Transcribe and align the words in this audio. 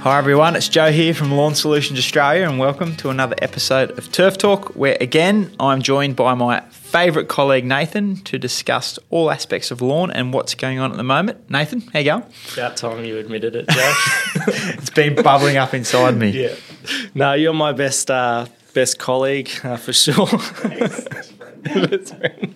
Hi 0.00 0.16
everyone, 0.16 0.54
it's 0.56 0.68
Joe 0.68 0.92
here 0.92 1.12
from 1.12 1.32
Lawn 1.32 1.54
Solutions 1.54 1.98
Australia, 1.98 2.48
and 2.48 2.58
welcome 2.58 2.94
to 2.96 3.10
another 3.10 3.34
episode 3.42 3.90
of 3.98 4.10
Turf 4.12 4.38
Talk, 4.38 4.74
where 4.76 4.96
again 5.00 5.54
I'm 5.58 5.82
joined 5.82 6.14
by 6.16 6.34
my 6.34 6.60
favourite 6.70 7.28
colleague 7.28 7.64
Nathan 7.64 8.16
to 8.22 8.38
discuss 8.38 8.98
all 9.10 9.30
aspects 9.30 9.70
of 9.70 9.82
lawn 9.82 10.10
and 10.10 10.32
what's 10.32 10.54
going 10.54 10.78
on 10.78 10.92
at 10.92 10.96
the 10.96 11.02
moment. 11.02 11.50
Nathan, 11.50 11.80
how 11.92 11.98
you 11.98 12.04
going? 12.06 12.24
About 12.54 12.76
time 12.76 13.04
you 13.04 13.18
admitted 13.18 13.56
it, 13.56 13.68
Joe. 13.68 13.92
it's 14.78 14.90
been 14.90 15.14
bubbling 15.16 15.56
up 15.56 15.74
inside 15.74 16.16
me. 16.16 16.30
yeah. 16.30 16.54
No, 17.14 17.34
you're 17.34 17.52
my 17.52 17.72
best 17.72 18.10
uh, 18.10 18.46
best 18.74 18.98
colleague 18.98 19.50
uh, 19.64 19.76
for 19.76 19.92
sure. 19.92 20.26
Best 21.64 22.16
friend. 22.16 22.54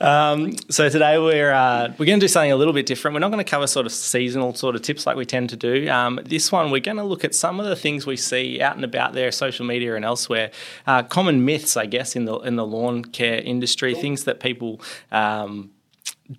Um, 0.00 0.52
so 0.70 0.88
today 0.88 1.18
we're 1.18 1.52
uh, 1.52 1.92
we're 1.98 2.06
going 2.06 2.20
to 2.20 2.24
do 2.24 2.28
something 2.28 2.52
a 2.52 2.56
little 2.56 2.72
bit 2.72 2.86
different. 2.86 3.14
We're 3.14 3.20
not 3.20 3.30
going 3.30 3.44
to 3.44 3.50
cover 3.50 3.66
sort 3.66 3.86
of 3.86 3.92
seasonal 3.92 4.54
sort 4.54 4.74
of 4.76 4.82
tips 4.82 5.06
like 5.06 5.16
we 5.16 5.26
tend 5.26 5.50
to 5.50 5.56
do. 5.56 5.88
Um, 5.88 6.20
this 6.24 6.52
one 6.52 6.70
we're 6.70 6.80
going 6.80 6.96
to 6.98 7.04
look 7.04 7.24
at 7.24 7.34
some 7.34 7.60
of 7.60 7.66
the 7.66 7.76
things 7.76 8.06
we 8.06 8.16
see 8.16 8.60
out 8.60 8.76
and 8.76 8.84
about 8.84 9.12
there, 9.12 9.30
social 9.32 9.66
media 9.66 9.96
and 9.96 10.04
elsewhere, 10.04 10.50
uh, 10.86 11.02
common 11.02 11.44
myths, 11.44 11.76
I 11.76 11.86
guess, 11.86 12.16
in 12.16 12.24
the 12.24 12.36
in 12.40 12.56
the 12.56 12.66
lawn 12.66 13.04
care 13.04 13.40
industry, 13.40 13.94
things 13.94 14.24
that 14.24 14.40
people. 14.40 14.80
Um, 15.10 15.70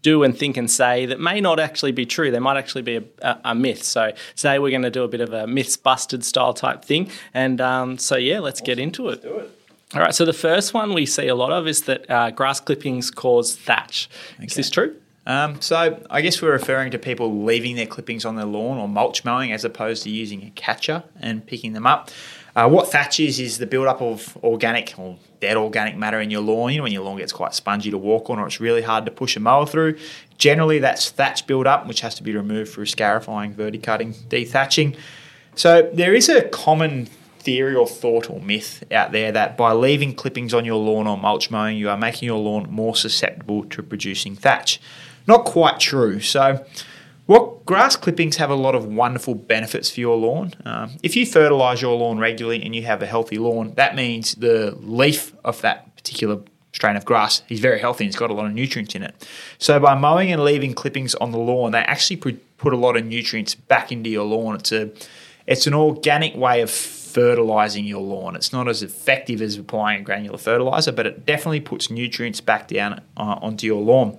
do 0.04 0.24
and 0.24 0.38
think 0.38 0.56
and 0.56 0.70
say 0.70 1.08
that 1.08 1.20
may 1.20 1.42
not 1.42 1.60
actually 1.60 1.92
be 1.92 2.06
true. 2.06 2.30
They 2.30 2.38
might 2.40 2.58
actually 2.58 2.84
be 2.84 2.98
a, 2.98 3.04
a, 3.24 3.42
a 3.46 3.56
myth. 3.56 3.84
So 3.84 4.12
today 4.36 4.60
we're 4.60 4.70
going 4.70 4.84
to 4.84 4.92
do 4.92 5.04
a 5.04 5.08
bit 5.08 5.20
of 5.20 5.34
a 5.34 5.48
myths 5.48 5.78
busted 5.78 6.24
style 6.24 6.54
type 6.54 6.86
thing. 6.86 7.10
And 7.34 7.60
um, 7.60 7.98
so 7.98 8.16
yeah, 8.16 8.40
let's 8.40 8.62
get 8.62 8.78
into 8.78 9.10
it. 9.10 9.24
Do 9.24 9.38
it. 9.40 9.59
All 9.96 10.02
right. 10.02 10.14
So 10.14 10.24
the 10.24 10.34
first 10.34 10.74
one 10.76 10.94
we 10.94 11.08
see 11.08 11.28
a 11.28 11.36
lot 11.36 11.52
of 11.52 11.68
is 11.68 11.84
that 11.84 12.10
uh, 12.10 12.30
grass 12.30 12.60
clippings 12.60 13.10
cause 13.10 13.56
thatch. 13.56 14.08
Is 14.40 14.54
this 14.54 14.70
true? 14.70 14.96
Um, 15.26 15.62
so 15.62 16.04
I 16.10 16.22
guess 16.22 16.42
we're 16.42 16.52
referring 16.52 16.92
to 16.92 17.00
people 17.00 17.44
leaving 17.44 17.76
their 17.76 17.88
clippings 17.88 18.24
on 18.24 18.36
their 18.36 18.46
lawn 18.46 18.78
or 18.78 18.88
mulch 18.88 19.26
mowing 19.26 19.52
as 19.52 19.66
opposed 19.66 20.04
to 20.04 20.10
using 20.10 20.44
a 20.44 20.52
catcher 20.52 21.04
and 21.20 21.46
picking 21.46 21.74
them 21.74 21.88
up. 21.88 22.12
Uh, 22.56 22.68
what 22.68 22.92
thatch 22.92 23.20
is 23.20 23.40
is 23.40 23.58
the 23.58 23.66
build-up 23.66 24.02
of 24.02 24.38
organic 24.44 24.94
or 24.98 25.18
dead 25.40 25.56
organic 25.56 25.96
matter 25.96 26.20
in 26.20 26.30
your 26.30 26.42
lawn. 26.42 26.72
You 26.72 26.78
know 26.78 26.84
when 26.84 26.92
your 26.92 27.04
lawn 27.04 27.18
gets 27.18 27.32
quite 27.32 27.54
spongy 27.54 27.92
to 27.92 27.98
walk 27.98 28.30
on, 28.30 28.40
or 28.40 28.48
it's 28.48 28.60
really 28.60 28.82
hard 28.82 29.06
to 29.06 29.12
push 29.12 29.36
a 29.36 29.40
mower 29.40 29.66
through. 29.66 29.98
Generally, 30.38 30.80
that's 30.80 31.10
thatch 31.10 31.48
build-up, 31.48 31.88
which 31.88 32.02
has 32.02 32.16
to 32.16 32.24
be 32.24 32.36
removed 32.36 32.72
through 32.74 32.88
scarifying, 32.88 33.54
verticutting, 33.54 34.14
dethatching. 34.30 34.96
So 35.56 35.90
there 35.94 36.14
is 36.14 36.28
a 36.28 36.44
common 36.50 37.08
theory 37.40 37.76
or 37.76 37.88
thought 37.88 38.30
or 38.30 38.40
myth 38.42 38.84
out 38.92 39.12
there 39.12 39.32
that 39.32 39.58
by 39.58 39.74
leaving 39.74 40.14
clippings 40.14 40.54
on 40.54 40.66
your 40.66 40.78
lawn 40.78 41.08
or 41.08 41.18
mulch 41.18 41.50
mowing, 41.50 41.78
you 41.78 41.90
are 41.90 41.98
making 41.98 42.28
your 42.28 42.40
lawn 42.40 42.68
more 42.70 42.96
susceptible 42.96 43.66
to 43.66 43.82
producing 43.82 44.36
thatch. 44.36 44.80
Not 45.28 45.46
quite 45.46 45.80
true. 45.80 46.20
So 46.20 46.66
what 47.26 47.66
grass 47.66 47.96
clippings 47.96 48.38
have 48.38 48.50
a 48.50 48.56
lot 48.56 48.74
of 48.74 48.86
wonderful 48.86 49.36
benefits 49.36 49.92
for 49.92 50.00
your 50.00 50.18
lawn. 50.18 50.54
Um, 50.66 50.94
if 51.04 51.16
you 51.16 51.26
fertilise 51.26 51.82
your 51.82 51.96
lawn 51.96 52.18
regularly 52.18 52.64
and 52.64 52.76
you 52.76 52.84
have 52.84 53.04
a 53.04 53.06
healthy 53.06 53.38
lawn, 53.38 53.74
that 53.76 53.96
means 53.96 54.34
the 54.36 54.76
leaf 54.82 55.36
of 55.46 55.62
that 55.62 55.96
particular 55.96 56.40
strain 56.74 56.96
of 56.96 57.06
grass 57.06 57.44
is 57.50 57.60
very 57.60 57.80
healthy 57.80 58.06
and 58.06 58.10
it's 58.10 58.20
got 58.20 58.30
a 58.30 58.34
lot 58.34 58.46
of 58.46 58.54
nutrients 58.54 58.96
in 58.96 59.04
it. 59.04 59.28
So 59.58 59.80
by 59.80 59.96
mowing 59.96 60.32
and 60.32 60.44
leaving 60.44 60.74
clippings 60.74 61.14
on 61.16 61.32
the 61.32 61.38
lawn, 61.38 61.72
they 61.72 61.80
actually 61.80 62.18
put 62.18 62.74
a 62.74 62.78
lot 62.78 62.98
of 62.98 63.06
nutrients 63.06 63.54
back 63.56 63.92
into 63.92 64.10
your 64.10 64.26
lawn. 64.26 64.56
It's 64.56 64.72
a 64.72 64.90
it's 65.46 65.66
an 65.66 65.74
organic 65.74 66.36
way 66.36 66.62
of 66.62 66.70
fertilizing 67.20 67.84
your 67.84 68.02
lawn. 68.02 68.36
It's 68.38 68.54
not 68.54 68.70
as 68.70 68.82
effective 68.82 69.42
as 69.42 69.58
applying 69.58 70.02
a 70.02 70.04
granular 70.04 70.38
fertilizer, 70.38 70.94
but 70.94 71.06
it 71.06 71.26
definitely 71.26 71.60
puts 71.60 71.90
nutrients 71.90 72.40
back 72.40 72.70
down 72.70 73.02
uh, 73.18 73.40
onto 73.42 73.68
your 73.68 73.82
lawn. 73.82 74.18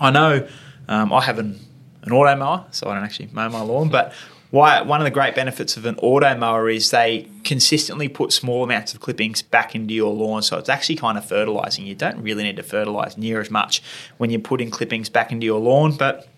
I 0.00 0.10
know 0.10 0.48
um, 0.88 1.12
I 1.12 1.20
have 1.20 1.38
an 1.38 1.60
an 2.02 2.12
auto 2.12 2.36
mower, 2.36 2.66
so 2.70 2.88
I 2.88 2.94
don't 2.94 3.04
actually 3.04 3.28
mow 3.32 3.48
my 3.48 3.60
lawn. 3.62 3.88
But 3.88 4.12
why, 4.50 4.82
one 4.82 5.00
of 5.00 5.04
the 5.04 5.10
great 5.10 5.34
benefits 5.34 5.76
of 5.76 5.84
an 5.84 5.96
auto 5.98 6.34
mower 6.36 6.68
is 6.68 6.90
they 6.90 7.28
consistently 7.44 8.08
put 8.08 8.32
small 8.32 8.62
amounts 8.62 8.94
of 8.94 9.00
clippings 9.00 9.42
back 9.42 9.74
into 9.74 9.92
your 9.94 10.12
lawn, 10.12 10.42
so 10.42 10.58
it's 10.58 10.68
actually 10.68 10.96
kind 10.96 11.18
of 11.18 11.24
fertilizing. 11.26 11.86
You 11.86 11.94
don't 11.94 12.22
really 12.22 12.42
need 12.42 12.56
to 12.56 12.62
fertilize 12.62 13.18
near 13.18 13.40
as 13.40 13.50
much 13.50 13.82
when 14.18 14.30
you're 14.30 14.40
putting 14.40 14.70
clippings 14.70 15.08
back 15.08 15.32
into 15.32 15.44
your 15.44 15.60
lawn, 15.60 15.96
but 15.96 16.28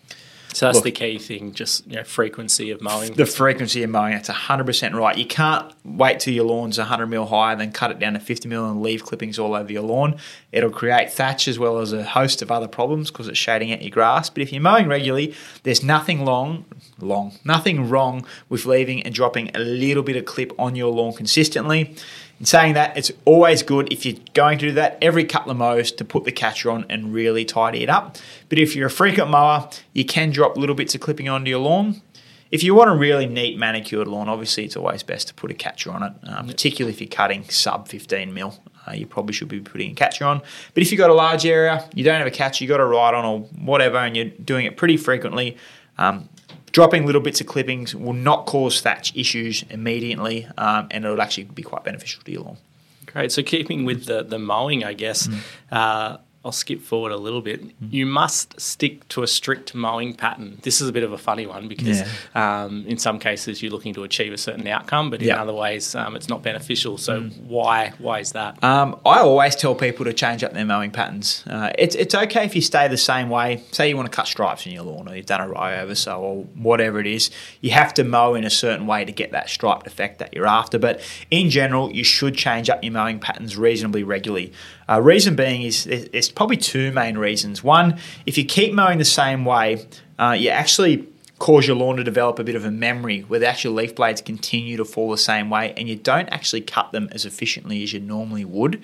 so 0.57 0.65
that's 0.65 0.77
Look, 0.77 0.85
the 0.85 0.91
key 0.93 1.19
thing, 1.19 1.53
just 1.53 1.87
you 1.87 1.97
know, 1.97 2.05
frequency 2.05 2.71
of 2.71 2.81
mowing. 2.81 3.13
The 3.13 3.27
frequency 3.27 3.83
of 3.83 3.91
mowing, 3.91 4.15
that's 4.15 4.31
100% 4.31 4.95
right. 4.95 5.15
You 5.15 5.27
can't 5.27 5.71
wait 5.85 6.19
till 6.19 6.33
your 6.33 6.47
lawn's 6.47 6.79
100 6.79 7.09
mil 7.09 7.27
high, 7.27 7.55
then 7.57 7.73
cut 7.73 7.91
it 7.91 7.99
down 7.99 8.15
to 8.15 8.21
50 8.21 8.49
mil 8.49 8.67
and 8.71 8.81
leave 8.81 9.05
clippings 9.05 9.39
all 9.39 9.55
over 9.55 9.71
your 9.71 9.83
lawn. 9.83 10.17
It'll 10.53 10.71
create 10.71 11.13
thatch 11.13 11.47
as 11.47 11.59
well 11.59 11.77
as 11.81 11.93
a 11.93 12.03
host 12.03 12.41
of 12.41 12.51
other 12.51 12.69
problems 12.69 13.11
because 13.11 13.29
it's 13.29 13.37
shading 13.37 13.71
out 13.71 13.83
your 13.83 13.91
grass. 13.91 14.31
But 14.31 14.45
if 14.45 14.51
you're 14.51 14.63
mowing 14.63 14.89
regularly, 14.89 15.35
there's 15.65 15.83
nothing 15.83 16.25
long, 16.25 16.65
long, 16.99 17.35
nothing 17.45 17.91
wrong 17.91 18.25
with 18.49 18.65
leaving 18.65 19.03
and 19.03 19.15
dropping 19.15 19.55
a 19.55 19.59
little 19.59 20.03
bit 20.03 20.17
of 20.17 20.25
clip 20.25 20.59
on 20.59 20.75
your 20.75 20.91
lawn 20.91 21.13
consistently. 21.13 21.95
In 22.39 22.45
saying 22.45 22.75
that, 22.75 22.97
it's 22.97 23.11
always 23.25 23.63
good 23.63 23.91
if 23.91 24.05
you're 24.05 24.21
going 24.35 24.59
to 24.59 24.69
do 24.69 24.73
that 24.73 24.99
every 25.01 25.25
couple 25.25 25.51
of 25.51 25.57
mows 25.57 25.91
to 25.93 26.05
put 26.05 26.25
the 26.25 26.33
catcher 26.33 26.71
on 26.71 26.85
and 26.91 27.15
really 27.15 27.45
tidy 27.47 27.83
it 27.83 27.89
up. 27.89 28.19
But 28.49 28.59
if 28.59 28.77
you're 28.77 28.89
a 28.89 28.91
frequent 28.91 29.31
mower, 29.31 29.71
you 29.95 30.05
can 30.05 30.31
drop 30.31 30.57
little 30.57 30.75
bits 30.75 30.95
of 30.95 31.01
clipping 31.01 31.29
onto 31.29 31.49
your 31.49 31.61
lawn. 31.61 32.03
If 32.51 32.63
you 32.63 32.75
want 32.75 32.91
a 32.91 32.95
really 32.95 33.27
neat 33.27 33.59
manicured 33.59 34.07
lawn, 34.07 34.29
obviously 34.29 34.65
it's 34.65 34.77
always 34.77 35.03
best 35.03 35.29
to 35.29 35.35
put 35.35 35.51
a 35.51 35.55
catcher 35.55 35.91
on 35.91 36.03
it, 36.03 36.13
uh, 36.25 36.43
particularly 36.43 36.93
if 36.93 37.01
you're 37.01 37.09
cutting 37.09 37.49
sub 37.49 37.89
15 37.89 38.33
mil. 38.33 38.63
Uh, 38.87 38.93
you 38.93 39.07
probably 39.07 39.33
should 39.33 39.49
be 39.49 39.59
putting 39.59 39.91
a 39.91 39.95
catcher 39.95 40.25
on. 40.25 40.41
But 40.75 40.83
if 40.83 40.93
you've 40.93 40.99
got 40.99 41.11
a 41.11 41.15
large 41.15 41.45
area, 41.45 41.89
you 41.93 42.05
don't 42.05 42.19
have 42.19 42.27
a 42.27 42.31
catcher, 42.31 42.63
you've 42.63 42.69
got 42.69 42.81
a 42.81 42.85
ride 42.85 43.15
on 43.15 43.25
or 43.25 43.41
whatever, 43.59 43.97
and 43.97 44.17
you're 44.17 44.27
doing 44.27 44.67
it 44.67 44.77
pretty 44.77 44.97
frequently, 44.97 45.57
um, 45.99 46.29
dropping 46.77 47.07
little 47.07 47.23
bits 47.23 47.41
of 47.41 47.47
clippings 47.47 47.95
will 47.95 48.13
not 48.13 48.45
cause 48.45 48.83
thatch 48.83 49.11
issues 49.17 49.65
immediately, 49.71 50.47
um, 50.59 50.87
and 50.91 51.07
it'll 51.07 51.23
actually 51.23 51.45
be 51.45 51.63
quite 51.63 51.83
beneficial 51.83 52.23
to 52.23 52.31
your 52.31 52.43
lawn. 52.43 52.59
Great. 53.07 53.33
So 53.33 53.43
keeping 53.43 53.87
with 53.87 54.05
the, 54.05 54.23
the 54.23 54.39
mowing, 54.39 54.85
I 54.85 54.93
guess, 54.93 55.27
mm. 55.27 55.39
uh, 55.73 56.19
I'll 56.47 56.53
skip 56.53 56.81
forward 56.81 57.11
a 57.11 57.17
little 57.17 57.43
bit. 57.43 57.61
Mm-hmm. 57.61 57.89
You 57.91 58.07
must 58.07 58.61
stick 58.61 59.07
to 59.09 59.25
a 59.25 59.27
strict 59.27 59.75
mowing 59.75 60.15
pattern. 60.15 60.61
This 60.63 60.81
is 60.81 60.89
a 60.89 60.93
bit 60.93 61.03
of 61.03 61.11
a 61.11 61.19
funny 61.19 61.45
one 61.45 61.67
because 61.67 62.03
yeah. 62.03 62.65
um, 62.65 62.87
in 62.87 62.99
some 62.99 63.19
cases 63.19 63.61
you're 63.61 63.73
looking 63.73 63.93
to 63.95 64.05
achieve 64.05 64.33
a 64.33 64.39
certain 64.39 64.65
outcome, 64.69 65.11
but 65.11 65.21
in 65.21 65.33
other 65.33 65.53
ways 65.53 65.97
um, 65.97 66.15
it's 66.15 66.29
not 66.29 66.45
beneficial. 66.45 66.99
So 66.99 67.23
mm. 67.23 67.43
why 67.49 67.95
why 67.99 68.21
is 68.21 68.31
that? 68.33 68.63
Um, 68.63 69.01
I 69.05 69.19
always 69.19 69.57
tell 69.57 69.75
people 69.75 70.05
to 70.05 70.13
change 70.13 70.45
up 70.45 70.53
their 70.53 70.65
mowing 70.65 70.93
patterns. 70.93 71.43
Uh, 71.49 71.73
it's 71.77 71.97
it's 71.97 72.15
okay 72.15 72.45
if 72.45 72.55
you 72.55 72.63
stay 72.63 72.87
the 72.87 72.97
same 72.97 73.29
way. 73.29 73.65
Say 73.73 73.89
you 73.89 73.97
want 73.97 74.11
to 74.11 74.15
cut 74.15 74.29
stripes 74.29 74.67
in 74.67 74.73
your 74.73 74.85
lawn, 74.85 75.09
or 75.09 75.17
you've 75.17 75.27
done 75.27 75.41
a 75.41 75.49
row 75.49 75.81
over 75.81 75.97
so, 75.97 76.21
or 76.21 76.45
whatever 76.55 77.01
it 77.01 77.09
is. 77.09 77.29
You 77.61 77.73
have 77.73 77.93
to 77.95 78.05
mow 78.05 78.37
in 78.37 78.45
a 78.45 78.51
certain 78.51 78.87
way 78.87 79.05
to 79.05 79.11
get 79.11 79.33
that 79.33 79.51
striped 79.51 79.89
effect 79.89 80.21
that 80.21 80.33
you're 80.33 80.47
after. 80.47 80.79
But 80.79 81.01
in 81.29 81.51
general, 81.51 81.93
you 81.93 82.05
should 82.05 82.37
change 82.37 82.71
up 82.71 82.85
your 82.85 82.93
mowing 82.93 83.19
patterns 83.19 83.57
reasonably 83.57 84.05
regularly. 84.05 84.53
Uh, 84.89 85.01
reason 85.01 85.35
being 85.35 85.63
is 85.63 85.85
there's 85.85 86.31
probably 86.31 86.57
two 86.57 86.93
main 86.93 87.19
reasons. 87.19 87.63
One, 87.65 87.99
if 88.25 88.39
you 88.39 88.45
keep 88.45 88.73
mowing 88.73 88.99
the 88.99 89.05
same 89.05 89.45
way, 89.45 89.87
uh, 90.19 90.37
you 90.39 90.51
actually 90.51 91.09
cause 91.39 91.67
your 91.67 91.77
lawn 91.77 91.97
to 91.97 92.05
develop 92.05 92.39
a 92.39 92.45
bit 92.45 92.55
of 92.55 92.65
a 92.65 92.71
memory 92.71 93.21
where 93.21 93.41
the 93.41 93.47
actual 93.47 93.73
leaf 93.73 93.95
blades 93.95 94.23
continue 94.23 94.77
to 94.77 94.85
fall 94.85 95.11
the 95.11 95.19
same 95.19 95.51
way 95.51 95.75
and 95.77 95.89
you 95.89 95.97
don't 95.97 96.29
actually 96.29 96.63
cut 96.63 96.93
them 96.93 97.09
as 97.13 97.27
efficiently 97.27 97.83
as 97.83 97.93
you 97.93 98.01
normally 98.01 98.45
would. 98.45 98.83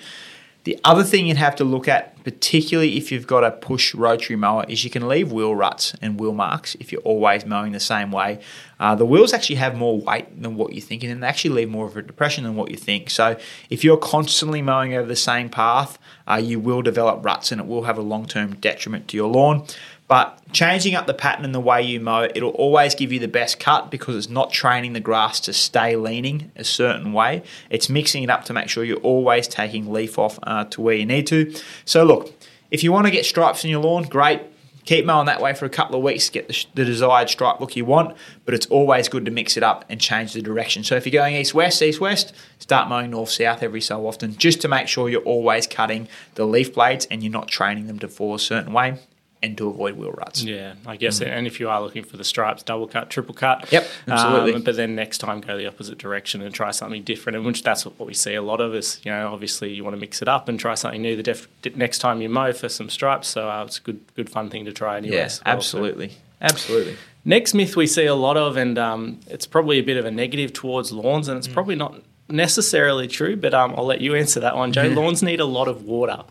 The 0.65 0.79
other 0.85 1.03
thing 1.03 1.27
you'd 1.27 1.39
have 1.39 1.57
to 1.57 1.65
look 1.65 1.89
at, 1.89 2.23
particularly 2.23 2.97
if 2.97 3.11
you've 3.11 3.27
got 3.27 3.43
a 3.43 3.51
push 3.51 3.95
rotary 3.95 4.37
mower, 4.37 4.65
is 4.69 4.85
you 4.85 4.91
can 4.91 5.09
leave 5.09 5.33
wheel 5.33 5.57
ruts 5.57 5.95
and 6.01 6.21
wheel 6.21 6.33
marks 6.33 6.77
if 6.77 6.93
you're 6.93 7.01
always 7.03 7.45
mowing 7.45 7.73
the 7.73 7.81
same 7.81 8.13
way. 8.13 8.41
Uh, 8.79 8.95
the 8.95 9.05
wheels 9.05 9.33
actually 9.33 9.57
have 9.57 9.77
more 9.77 10.01
weight 10.01 10.41
than 10.41 10.55
what 10.55 10.73
you're 10.73 10.81
thinking, 10.81 11.11
and 11.11 11.23
they 11.23 11.27
actually 11.27 11.51
leave 11.55 11.69
more 11.69 11.87
of 11.87 11.97
a 11.97 12.03
depression 12.03 12.45
than 12.45 12.55
what 12.55 12.71
you 12.71 12.77
think. 12.77 13.11
So 13.11 13.37
if 13.71 13.83
you're 13.83 13.97
constantly 13.97 14.63
mowing 14.63 14.95
over 14.95 15.09
the 15.09 15.17
same 15.17 15.49
path, 15.49 15.99
uh, 16.29 16.37
you 16.37 16.61
will 16.61 16.83
develop 16.83 17.25
ruts 17.25 17.51
and 17.51 17.61
it 17.61 17.67
will 17.67 17.83
have 17.83 17.99
a 17.99 18.03
long 18.03 18.27
term 18.27 18.55
detriment 18.57 19.09
to 19.09 19.17
your 19.17 19.29
lawn. 19.29 19.67
But 20.13 20.39
changing 20.53 20.95
up 20.95 21.07
the 21.07 21.15
pattern 21.15 21.43
and 21.43 21.55
the 21.55 21.61
way 21.61 21.81
you 21.81 21.99
mow, 21.99 22.29
it'll 22.35 22.51
always 22.51 22.95
give 22.95 23.13
you 23.13 23.19
the 23.19 23.29
best 23.29 23.59
cut 23.59 23.91
because 23.91 24.15
it's 24.15 24.29
not 24.29 24.53
training 24.53 24.93
the 24.93 25.01
grass 25.01 25.41
to 25.41 25.55
stay 25.55 25.97
leaning 25.97 26.53
a 26.55 26.65
certain 26.65 27.15
way. 27.15 27.43
It's 27.71 27.89
mixing 27.89 28.23
it 28.23 28.29
up 28.29 28.45
to 28.45 28.53
make 28.53 28.69
sure 28.69 28.85
you're 28.85 28.99
always 28.99 29.49
taking 29.49 29.91
leaf 29.91 30.19
off 30.19 30.39
uh, 30.43 30.67
to 30.67 30.83
where 30.83 30.97
you 30.97 31.07
need 31.07 31.27
to. 31.29 31.55
So, 31.87 32.05
look, 32.05 32.31
if 32.71 32.85
you 32.85 32.93
want 32.93 33.07
to 33.07 33.11
get 33.11 33.25
stripes 33.25 33.65
in 33.65 33.71
your 33.71 33.81
lawn, 33.81 34.03
great. 34.03 34.43
Keep 34.85 35.07
mowing 35.07 35.25
that 35.27 35.41
way 35.41 35.55
for 35.55 35.65
a 35.65 35.71
couple 35.71 35.97
of 35.97 36.03
weeks 36.03 36.29
get 36.29 36.47
the, 36.47 36.67
the 36.75 36.85
desired 36.85 37.31
stripe 37.31 37.59
look 37.61 37.75
you 37.75 37.87
want, 37.87 38.15
but 38.45 38.53
it's 38.53 38.67
always 38.67 39.09
good 39.09 39.25
to 39.25 39.31
mix 39.31 39.57
it 39.57 39.63
up 39.63 39.87
and 39.89 39.99
change 39.99 40.35
the 40.35 40.43
direction. 40.43 40.85
So 40.85 40.95
if 40.95 41.07
you're 41.07 41.23
going 41.23 41.37
east 41.37 41.55
west, 41.55 41.81
east 41.81 42.03
west, 42.03 42.35
start 42.59 42.91
mowing 42.91 43.13
north 43.13 43.31
south 43.31 43.63
every 43.63 43.81
so 43.81 44.07
often 44.07 44.37
just 44.37 44.61
to 44.61 44.69
make 44.69 44.89
sure 44.89 45.09
you're 45.09 45.23
always 45.23 45.67
cutting 45.67 46.07
the 46.35 46.45
leaf 46.45 46.75
blades 46.75 47.07
and 47.07 47.23
you're 47.23 47.33
not 47.33 47.49
training 47.49 47.87
them 47.87 47.99
to 48.01 48.09
fall 48.09 48.35
a 48.35 48.39
certain 48.39 48.75
way 48.75 48.99
and 49.43 49.59
to 49.59 49.69
avoid 49.69 49.97
wheel 49.97 50.13
ruts. 50.13 50.43
Yeah, 50.45 50.75
I 50.87 50.97
guess. 50.97 51.19
Mm. 51.21 51.27
And 51.27 51.47
if 51.47 51.59
you 51.59 51.69
are 51.69 51.81
looking 51.83 52.05
for 52.05 52.17
the 52.17 52.23
stripes, 52.25 52.63
double 52.63 52.87
cut, 52.87 53.11
triple 53.11 53.35
cut. 53.35 53.71
Yep, 53.73 53.89
absolutely. 54.07 54.55
Um, 54.55 54.63
but 54.63 54.77
then 54.77 54.95
next 54.95 55.19
time 55.19 55.41
go 55.41 55.57
the 55.57 55.67
opposite 55.67 55.99
direction 55.99 56.43
and 56.43 56.55
try 56.55 56.71
something 56.71 57.03
different. 57.03 57.37
And 57.37 57.45
which 57.45 57.63
that's 57.63 57.85
what 57.85 57.99
we 57.99 58.15
see 58.15 58.35
a 58.35 58.43
lot 58.43 58.61
of 58.61 58.75
is, 58.75 59.01
you 59.05 59.11
know, 59.11 59.33
obviously 59.33 59.73
you 59.73 59.83
want 59.83 59.97
to 59.97 60.01
mix 60.01 60.23
it 60.23 60.29
up 60.29 60.49
and 60.49 60.61
try 60.61 60.75
something 60.75 61.03
new 61.03 61.17
the 61.17 61.23
def- 61.25 61.49
next 61.75 61.99
time 61.99 62.23
you 62.23 62.29
mow 62.29 62.53
for 62.53 62.69
some 62.69 62.89
stripes. 62.89 63.27
So 63.29 63.51
uh, 63.51 63.65
it's 63.65 63.79
a 63.79 63.83
good, 63.83 64.01
good 64.15 64.31
fun 64.31 64.49
thing 64.49 64.65
to 64.67 64.73
try 64.73 64.97
anyway. 64.99 65.17
Yes, 65.17 65.41
yeah, 65.45 65.51
well, 65.51 65.57
absolutely. 65.57 66.09
So. 66.11 66.15
Absolutely. 66.43 66.97
Next 67.25 67.55
myth 67.55 67.77
we 67.77 67.87
see 67.87 68.07
a 68.07 68.15
lot 68.15 68.37
of, 68.37 68.57
and 68.57 68.77
um, 68.79 69.21
it's 69.29 69.47
probably 69.47 69.79
a 69.79 69.83
bit 69.83 69.97
of 69.97 70.05
a 70.05 70.11
negative 70.11 70.53
towards 70.53 70.91
lawns, 70.93 71.29
and 71.29 71.39
it's 71.39 71.47
Mm. 71.49 71.53
probably 71.55 71.77
not 71.77 72.01
necessarily 72.29 73.07
true, 73.09 73.37
but 73.37 73.55
um, 73.55 73.75
I'll 73.77 73.85
let 73.87 74.01
you 74.01 74.15
answer 74.15 74.41
that 74.41 74.57
one, 74.57 74.73
Joe. 74.73 74.89
lawns 74.89 75.23
need 75.23 75.39
a 75.41 75.45
lot 75.45 75.69
of 75.69 75.85
water. 75.85 76.25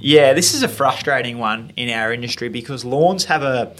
Yeah, 0.00 0.32
this 0.32 0.54
is 0.54 0.62
a 0.62 0.68
frustrating 0.68 1.38
one 1.38 1.72
in 1.76 1.88
our 1.88 2.12
industry 2.12 2.48
because 2.48 2.84
lawns 2.84 3.26
have 3.26 3.42
a, 3.42 3.74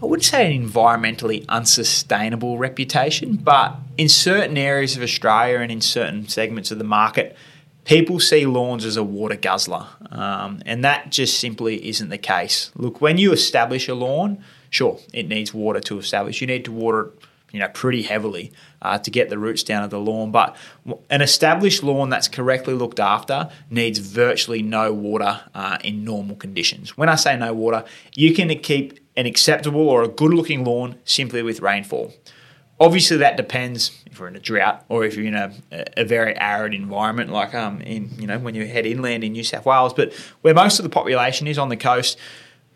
I 0.00 0.06
wouldn't 0.06 0.24
say, 0.24 0.54
an 0.54 0.68
environmentally 0.68 1.46
unsustainable 1.48 2.58
reputation. 2.58 3.36
But 3.36 3.76
in 3.96 4.08
certain 4.08 4.56
areas 4.56 4.96
of 4.96 5.02
Australia 5.02 5.58
and 5.58 5.72
in 5.72 5.80
certain 5.80 6.28
segments 6.28 6.70
of 6.70 6.78
the 6.78 6.84
market, 6.84 7.36
people 7.84 8.20
see 8.20 8.46
lawns 8.46 8.84
as 8.84 8.96
a 8.96 9.02
water 9.02 9.36
guzzler. 9.36 9.86
Um, 10.10 10.62
and 10.66 10.84
that 10.84 11.10
just 11.10 11.40
simply 11.40 11.88
isn't 11.88 12.10
the 12.10 12.18
case. 12.18 12.70
Look, 12.76 13.00
when 13.00 13.18
you 13.18 13.32
establish 13.32 13.88
a 13.88 13.94
lawn, 13.94 14.44
sure, 14.70 15.00
it 15.12 15.28
needs 15.28 15.52
water 15.52 15.80
to 15.80 15.98
establish. 15.98 16.40
You 16.40 16.46
need 16.46 16.64
to 16.66 16.72
water 16.72 17.06
it 17.06 17.12
you 17.52 17.60
know, 17.60 17.68
pretty 17.68 18.02
heavily 18.02 18.50
uh, 18.80 18.98
to 18.98 19.10
get 19.10 19.30
the 19.30 19.38
roots 19.38 19.62
down 19.62 19.84
of 19.84 19.90
the 19.90 20.00
lawn. 20.00 20.32
But 20.32 20.56
an 21.10 21.22
established 21.22 21.82
lawn 21.82 22.08
that's 22.08 22.28
correctly 22.28 22.74
looked 22.74 22.98
after 22.98 23.50
needs 23.70 23.98
virtually 23.98 24.62
no 24.62 24.92
water 24.92 25.42
uh, 25.54 25.78
in 25.84 26.02
normal 26.02 26.36
conditions. 26.36 26.96
When 26.96 27.08
I 27.08 27.14
say 27.14 27.36
no 27.36 27.52
water, 27.52 27.84
you 28.14 28.34
can 28.34 28.48
keep 28.58 28.98
an 29.16 29.26
acceptable 29.26 29.88
or 29.88 30.02
a 30.02 30.08
good 30.08 30.32
looking 30.32 30.64
lawn 30.64 30.96
simply 31.04 31.42
with 31.42 31.60
rainfall. 31.60 32.12
Obviously, 32.80 33.18
that 33.18 33.36
depends 33.36 34.02
if 34.06 34.18
you're 34.18 34.28
in 34.28 34.34
a 34.34 34.40
drought 34.40 34.84
or 34.88 35.04
if 35.04 35.16
you're 35.16 35.26
in 35.26 35.34
a, 35.34 35.52
a 35.96 36.04
very 36.04 36.36
arid 36.36 36.74
environment, 36.74 37.30
like 37.30 37.54
um, 37.54 37.80
in 37.82 38.10
you 38.18 38.26
know 38.26 38.38
when 38.38 38.54
you 38.54 38.66
head 38.66 38.86
inland 38.86 39.22
in 39.22 39.32
New 39.32 39.44
South 39.44 39.66
Wales. 39.66 39.92
But 39.92 40.12
where 40.40 40.54
most 40.54 40.80
of 40.80 40.82
the 40.82 40.88
population 40.88 41.46
is 41.46 41.58
on 41.58 41.68
the 41.68 41.76
coast, 41.76 42.18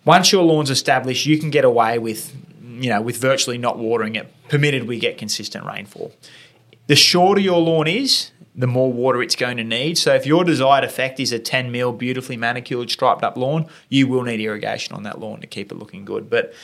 once 0.04 0.30
your 0.30 0.44
lawn's 0.44 0.70
established, 0.70 1.26
you 1.26 1.38
can 1.38 1.50
get 1.50 1.64
away 1.64 1.98
with 1.98 2.36
you 2.82 2.90
know 2.90 3.00
with 3.00 3.16
virtually 3.16 3.58
not 3.58 3.78
watering 3.78 4.14
it, 4.14 4.32
permitted 4.48 4.86
we 4.86 4.98
get 4.98 5.18
consistent 5.18 5.64
rainfall. 5.64 6.12
The 6.86 6.96
shorter 6.96 7.40
your 7.40 7.60
lawn 7.60 7.88
is, 7.88 8.30
the 8.54 8.66
more 8.66 8.92
water 8.92 9.22
it's 9.22 9.36
going 9.36 9.56
to 9.58 9.64
need. 9.64 9.98
So 9.98 10.14
if 10.14 10.24
your 10.24 10.44
desired 10.44 10.84
effect 10.84 11.20
is 11.20 11.32
a 11.32 11.38
10 11.38 11.70
mil 11.70 11.92
beautifully 11.92 12.36
manicured 12.36 12.90
striped 12.90 13.22
up 13.22 13.36
lawn, 13.36 13.66
you 13.88 14.06
will 14.06 14.22
need 14.22 14.40
irrigation 14.40 14.94
on 14.94 15.02
that 15.02 15.20
lawn 15.20 15.40
to 15.40 15.46
keep 15.46 15.70
it 15.70 15.74
looking 15.76 16.04
good. 16.04 16.30
But 16.30 16.54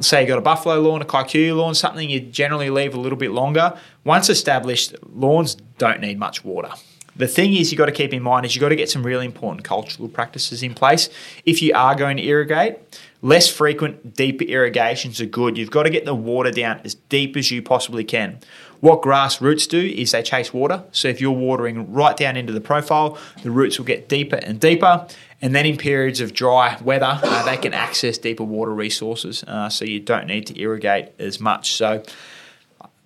say 0.00 0.22
you 0.22 0.28
got 0.28 0.38
a 0.38 0.42
buffalo 0.42 0.80
lawn, 0.80 1.02
a 1.02 1.04
kikuyu 1.04 1.56
lawn, 1.56 1.74
something 1.74 2.08
you 2.08 2.20
generally 2.20 2.70
leave 2.70 2.94
a 2.94 3.00
little 3.00 3.18
bit 3.18 3.32
longer. 3.32 3.78
Once 4.04 4.30
established, 4.30 4.94
lawns 5.12 5.56
don't 5.78 6.00
need 6.00 6.18
much 6.18 6.44
water. 6.44 6.70
The 7.14 7.28
thing 7.28 7.54
is, 7.54 7.70
you've 7.70 7.78
got 7.78 7.86
to 7.86 7.92
keep 7.92 8.14
in 8.14 8.22
mind 8.22 8.46
is 8.46 8.54
you've 8.54 8.60
got 8.60 8.70
to 8.70 8.76
get 8.76 8.90
some 8.90 9.04
really 9.04 9.26
important 9.26 9.64
cultural 9.64 10.08
practices 10.08 10.62
in 10.62 10.74
place. 10.74 11.10
If 11.44 11.60
you 11.62 11.74
are 11.74 11.94
going 11.94 12.16
to 12.16 12.24
irrigate, 12.24 12.78
less 13.20 13.48
frequent, 13.48 14.16
deeper 14.16 14.44
irrigations 14.44 15.20
are 15.20 15.26
good. 15.26 15.58
You've 15.58 15.70
got 15.70 15.82
to 15.82 15.90
get 15.90 16.04
the 16.04 16.14
water 16.14 16.50
down 16.50 16.80
as 16.84 16.94
deep 16.94 17.36
as 17.36 17.50
you 17.50 17.62
possibly 17.62 18.04
can. 18.04 18.40
What 18.80 19.00
grass 19.00 19.40
roots 19.40 19.68
do 19.68 19.78
is 19.78 20.10
they 20.10 20.22
chase 20.22 20.52
water. 20.52 20.82
So 20.90 21.06
if 21.06 21.20
you're 21.20 21.30
watering 21.30 21.92
right 21.92 22.16
down 22.16 22.36
into 22.36 22.52
the 22.52 22.60
profile, 22.60 23.16
the 23.42 23.50
roots 23.50 23.78
will 23.78 23.86
get 23.86 24.08
deeper 24.08 24.36
and 24.36 24.58
deeper. 24.58 25.06
And 25.40 25.54
then 25.54 25.66
in 25.66 25.76
periods 25.76 26.20
of 26.20 26.32
dry 26.32 26.76
weather, 26.82 27.20
uh, 27.22 27.44
they 27.44 27.56
can 27.56 27.74
access 27.74 28.18
deeper 28.18 28.42
water 28.42 28.72
resources. 28.72 29.44
Uh, 29.44 29.68
so 29.68 29.84
you 29.84 30.00
don't 30.00 30.26
need 30.26 30.46
to 30.48 30.60
irrigate 30.60 31.10
as 31.20 31.38
much. 31.40 31.74
So 31.74 32.02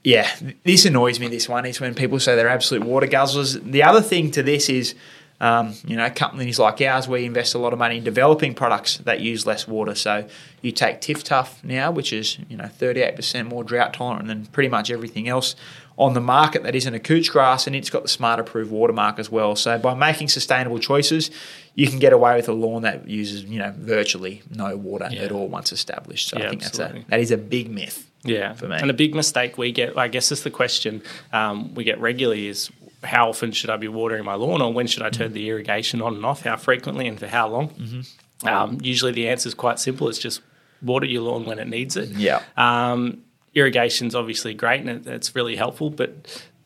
yeah, 0.06 0.30
this 0.62 0.84
annoys 0.84 1.18
me. 1.18 1.26
This 1.26 1.48
one 1.48 1.66
is 1.66 1.80
when 1.80 1.92
people 1.92 2.20
say 2.20 2.36
they're 2.36 2.48
absolute 2.48 2.84
water 2.84 3.08
guzzlers. 3.08 3.60
The 3.60 3.82
other 3.82 4.00
thing 4.00 4.30
to 4.30 4.42
this 4.44 4.68
is, 4.68 4.94
um, 5.40 5.74
you 5.84 5.96
know, 5.96 6.08
companies 6.10 6.60
like 6.60 6.80
ours, 6.80 7.08
we 7.08 7.24
invest 7.24 7.56
a 7.56 7.58
lot 7.58 7.72
of 7.72 7.80
money 7.80 7.96
in 7.96 8.04
developing 8.04 8.54
products 8.54 8.98
that 8.98 9.18
use 9.18 9.46
less 9.46 9.66
water. 9.66 9.96
So 9.96 10.28
you 10.62 10.70
take 10.70 11.00
TifTuf 11.00 11.64
now, 11.64 11.90
which 11.90 12.12
is 12.12 12.38
you 12.48 12.56
know 12.56 12.66
38% 12.66 13.48
more 13.48 13.64
drought 13.64 13.94
tolerant 13.94 14.28
than 14.28 14.46
pretty 14.46 14.68
much 14.68 14.92
everything 14.92 15.26
else 15.26 15.56
on 15.98 16.12
the 16.14 16.20
market 16.20 16.62
that 16.64 16.74
isn't 16.74 16.92
a 16.94 16.98
couch 17.00 17.30
grass, 17.30 17.66
and 17.66 17.74
it's 17.74 17.88
got 17.90 18.02
the 18.02 18.08
smart 18.08 18.38
approved 18.38 18.70
watermark 18.70 19.18
as 19.18 19.30
well. 19.30 19.56
So 19.56 19.78
by 19.78 19.94
making 19.94 20.28
sustainable 20.28 20.78
choices, 20.78 21.30
you 21.74 21.88
can 21.88 21.98
get 21.98 22.12
away 22.12 22.36
with 22.36 22.48
a 22.48 22.52
lawn 22.52 22.82
that 22.82 23.08
uses 23.08 23.44
you 23.44 23.58
know 23.58 23.72
virtually 23.76 24.42
no 24.50 24.76
water 24.76 25.08
Yeah. 25.10 25.22
at 25.22 25.32
all 25.32 25.48
once 25.48 25.72
established. 25.72 26.28
So 26.28 26.38
Yeah, 26.38 26.46
I 26.46 26.48
think 26.50 26.62
that's 26.62 26.78
a 26.78 27.04
that 27.08 27.20
is 27.20 27.30
a 27.30 27.38
big 27.38 27.70
myth. 27.70 28.10
Yeah, 28.24 28.54
for 28.54 28.66
me. 28.68 28.76
And 28.76 28.90
a 28.90 28.94
big 28.94 29.14
mistake 29.14 29.56
we 29.56 29.70
get, 29.72 29.96
I 29.96 30.08
guess, 30.08 30.32
is 30.32 30.42
the 30.42 30.50
question 30.50 31.00
um, 31.32 31.74
we 31.74 31.84
get 31.84 32.00
regularly 32.00 32.48
is 32.48 32.70
how 33.04 33.28
often 33.28 33.52
should 33.52 33.70
I 33.70 33.76
be 33.76 33.86
watering 33.88 34.24
my 34.24 34.34
lawn, 34.34 34.60
or 34.60 34.72
when 34.72 34.88
should 34.88 35.02
I 35.04 35.10
turn 35.10 35.32
the 35.32 35.48
irrigation 35.48 36.02
on 36.02 36.14
and 36.16 36.26
off? 36.26 36.42
How 36.42 36.56
frequently 36.56 37.06
and 37.06 37.18
for 37.20 37.28
how 37.28 37.46
long? 37.48 37.68
Mm-hmm. 37.70 38.48
Um, 38.48 38.78
usually, 38.82 39.12
the 39.12 39.28
answer 39.28 39.48
is 39.48 39.54
quite 39.54 39.78
simple. 39.78 40.08
It's 40.08 40.18
just 40.18 40.40
water 40.82 41.06
your 41.06 41.22
lawn 41.22 41.44
when 41.44 41.58
it 41.60 41.68
needs 41.68 41.96
it. 41.96 42.08
Yeah. 42.10 42.42
Um, 42.56 43.22
irrigation's 43.56 44.14
obviously 44.14 44.54
great 44.54 44.80
and 44.82 44.90
it, 44.90 45.06
it's 45.06 45.34
really 45.34 45.56
helpful, 45.56 45.90
but 45.90 46.10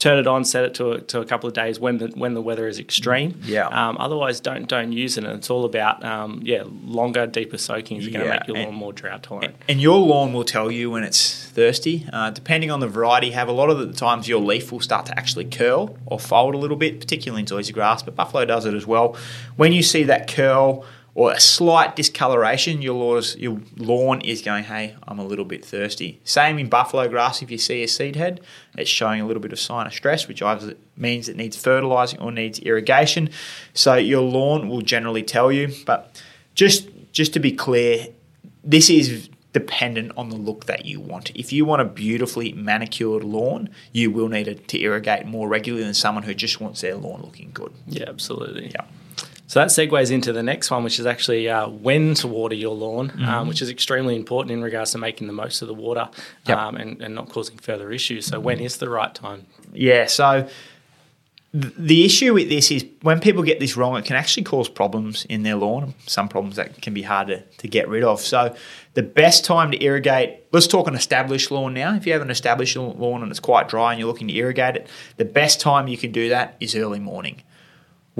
turn 0.00 0.18
it 0.18 0.26
on, 0.26 0.44
set 0.46 0.64
it 0.64 0.72
to 0.74 0.92
a, 0.92 1.00
to 1.02 1.20
a 1.20 1.26
couple 1.26 1.46
of 1.46 1.52
days 1.54 1.78
when 1.78 1.98
the 1.98 2.06
when 2.08 2.32
the 2.34 2.40
weather 2.42 2.66
is 2.66 2.78
extreme. 2.78 3.38
Yeah. 3.44 3.66
Um, 3.68 3.96
otherwise, 3.98 4.40
don't 4.40 4.66
don't 4.68 4.92
use 4.92 5.16
it. 5.18 5.24
And 5.24 5.34
it's 5.38 5.50
all 5.50 5.64
about 5.64 6.02
um, 6.04 6.40
yeah, 6.42 6.64
longer, 6.84 7.26
deeper 7.26 7.58
soakings 7.58 8.06
are 8.06 8.10
going 8.10 8.24
to 8.24 8.26
Yeah, 8.26 8.38
make 8.38 8.48
your 8.48 8.56
and- 8.56 8.66
lawn 8.66 8.74
more 8.74 8.92
drought 8.92 9.22
tolerant. 9.22 9.54
And 9.68 9.80
your 9.80 9.98
lawn 9.98 10.32
will 10.32 10.44
tell 10.44 10.70
you 10.70 10.90
when 10.90 11.04
it's 11.04 11.46
thirsty. 11.50 12.06
Uh, 12.12 12.30
depending 12.30 12.70
on 12.70 12.80
the 12.80 12.88
variety, 12.88 13.28
you 13.28 13.32
have 13.34 13.48
a 13.48 13.52
lot 13.52 13.70
of 13.70 13.78
the 13.78 13.92
times 13.92 14.26
your 14.28 14.40
leaf 14.40 14.72
will 14.72 14.80
start 14.80 15.06
to 15.06 15.18
actually 15.18 15.44
curl 15.44 15.96
or 16.06 16.18
fold 16.18 16.54
a 16.54 16.58
little 16.58 16.76
bit, 16.76 16.98
particularly 16.98 17.40
in 17.42 17.46
zoysia 17.46 17.72
grass, 17.74 18.02
but 18.02 18.16
buffalo 18.16 18.44
does 18.44 18.64
it 18.66 18.74
as 18.74 18.86
well. 18.86 19.16
When 19.56 19.72
you 19.72 19.82
see 19.82 20.02
that 20.04 20.28
curl 20.28 20.84
or 21.14 21.32
a 21.32 21.40
slight 21.40 21.96
discoloration, 21.96 22.82
your, 22.82 22.94
lawn's, 22.94 23.36
your 23.36 23.60
lawn 23.76 24.20
is 24.20 24.42
going, 24.42 24.64
hey, 24.64 24.96
I'm 25.06 25.18
a 25.18 25.24
little 25.24 25.44
bit 25.44 25.64
thirsty. 25.64 26.20
Same 26.24 26.58
in 26.58 26.68
buffalo 26.68 27.08
grass, 27.08 27.42
if 27.42 27.50
you 27.50 27.58
see 27.58 27.82
a 27.82 27.88
seed 27.88 28.16
head, 28.16 28.40
it's 28.76 28.88
showing 28.88 29.20
a 29.20 29.26
little 29.26 29.42
bit 29.42 29.52
of 29.52 29.58
sign 29.58 29.86
of 29.86 29.92
stress, 29.92 30.28
which 30.28 30.42
either 30.42 30.74
means 30.96 31.28
it 31.28 31.36
needs 31.36 31.56
fertilising 31.56 32.20
or 32.20 32.30
needs 32.30 32.58
irrigation. 32.60 33.30
So 33.74 33.94
your 33.94 34.22
lawn 34.22 34.68
will 34.68 34.82
generally 34.82 35.22
tell 35.22 35.50
you. 35.50 35.74
But 35.84 36.22
just 36.54 36.88
just 37.12 37.32
to 37.32 37.40
be 37.40 37.50
clear, 37.50 38.06
this 38.62 38.88
is 38.88 39.28
dependent 39.52 40.12
on 40.16 40.28
the 40.28 40.36
look 40.36 40.66
that 40.66 40.84
you 40.84 41.00
want. 41.00 41.30
If 41.34 41.52
you 41.52 41.64
want 41.64 41.82
a 41.82 41.84
beautifully 41.84 42.52
manicured 42.52 43.24
lawn, 43.24 43.68
you 43.92 44.10
will 44.10 44.28
need 44.28 44.46
it 44.46 44.68
to 44.68 44.80
irrigate 44.80 45.26
more 45.26 45.48
regularly 45.48 45.84
than 45.84 45.94
someone 45.94 46.22
who 46.22 46.34
just 46.34 46.60
wants 46.60 46.82
their 46.82 46.94
lawn 46.94 47.22
looking 47.22 47.50
good. 47.52 47.72
Yeah, 47.86 48.04
absolutely. 48.08 48.70
Yeah. 48.72 48.84
So 49.50 49.58
that 49.58 49.70
segues 49.70 50.12
into 50.12 50.32
the 50.32 50.44
next 50.44 50.70
one, 50.70 50.84
which 50.84 51.00
is 51.00 51.06
actually 51.06 51.48
uh, 51.48 51.68
when 51.68 52.14
to 52.14 52.28
water 52.28 52.54
your 52.54 52.72
lawn, 52.72 53.08
Mm-hmm. 53.08 53.24
um, 53.24 53.48
which 53.48 53.60
is 53.62 53.68
extremely 53.68 54.14
important 54.14 54.52
in 54.52 54.62
regards 54.62 54.92
to 54.92 54.98
making 54.98 55.26
the 55.26 55.32
most 55.32 55.60
of 55.60 55.66
the 55.66 55.74
water 55.74 56.08
Yep. 56.46 56.56
um, 56.56 56.76
and, 56.76 57.02
and 57.02 57.16
not 57.16 57.30
causing 57.30 57.58
further 57.58 57.90
issues. 57.90 58.26
So 58.26 58.38
when 58.38 58.60
is 58.60 58.76
the 58.76 58.88
right 58.88 59.12
time? 59.12 59.46
Yeah, 59.72 60.06
so 60.06 60.48
th- 61.52 61.74
the 61.76 62.04
issue 62.04 62.32
with 62.32 62.48
this 62.48 62.70
is 62.70 62.84
when 63.02 63.18
people 63.18 63.42
get 63.42 63.58
this 63.58 63.76
wrong, 63.76 63.96
it 63.96 64.04
can 64.04 64.14
actually 64.14 64.44
cause 64.44 64.68
problems 64.68 65.24
in 65.24 65.42
their 65.42 65.56
lawn. 65.56 65.94
Some 66.06 66.28
problems 66.28 66.54
that 66.54 66.80
can 66.80 66.94
be 66.94 67.02
hard 67.02 67.26
to, 67.26 67.42
to 67.42 67.66
get 67.66 67.88
rid 67.88 68.04
of. 68.04 68.20
So, 68.20 68.54
the 68.94 69.02
best 69.02 69.44
time 69.44 69.72
to 69.72 69.82
irrigate, 69.82 70.44
let's 70.52 70.68
talk 70.68 70.86
an 70.86 70.94
established 70.94 71.50
lawn 71.50 71.74
now. 71.74 71.96
If 71.96 72.06
you 72.06 72.12
have 72.12 72.22
an 72.22 72.30
established 72.30 72.76
lawn 72.76 73.22
and 73.22 73.32
it's 73.32 73.40
quite 73.40 73.68
dry 73.68 73.90
and 73.90 73.98
you're 73.98 74.06
looking 74.06 74.28
to 74.28 74.34
irrigate 74.36 74.76
it, 74.76 74.86
the 75.16 75.24
best 75.24 75.60
time 75.60 75.88
you 75.88 75.98
can 75.98 76.12
do 76.12 76.28
that 76.28 76.56
is 76.60 76.76
early 76.76 77.00
morning. 77.00 77.42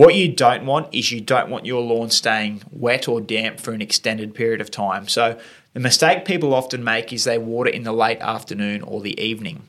What 0.00 0.14
you 0.14 0.28
don't 0.28 0.64
want 0.64 0.95
is 0.95 1.12
you 1.12 1.21
don't 1.21 1.50
want 1.50 1.66
your 1.66 1.83
lawn 1.83 2.09
staying 2.09 2.62
wet 2.73 3.07
or 3.07 3.21
damp 3.21 3.61
for 3.61 3.73
an 3.73 3.83
extended 3.83 4.35
period 4.35 4.62
of 4.62 4.71
time. 4.71 5.09
So, 5.09 5.38
the 5.75 5.80
mistake 5.80 6.25
people 6.25 6.54
often 6.54 6.83
make 6.83 7.12
is 7.12 7.25
they 7.25 7.37
water 7.37 7.69
in 7.69 7.83
the 7.83 7.92
late 7.92 8.19
afternoon 8.23 8.80
or 8.80 9.02
the 9.02 9.21
evening. 9.21 9.64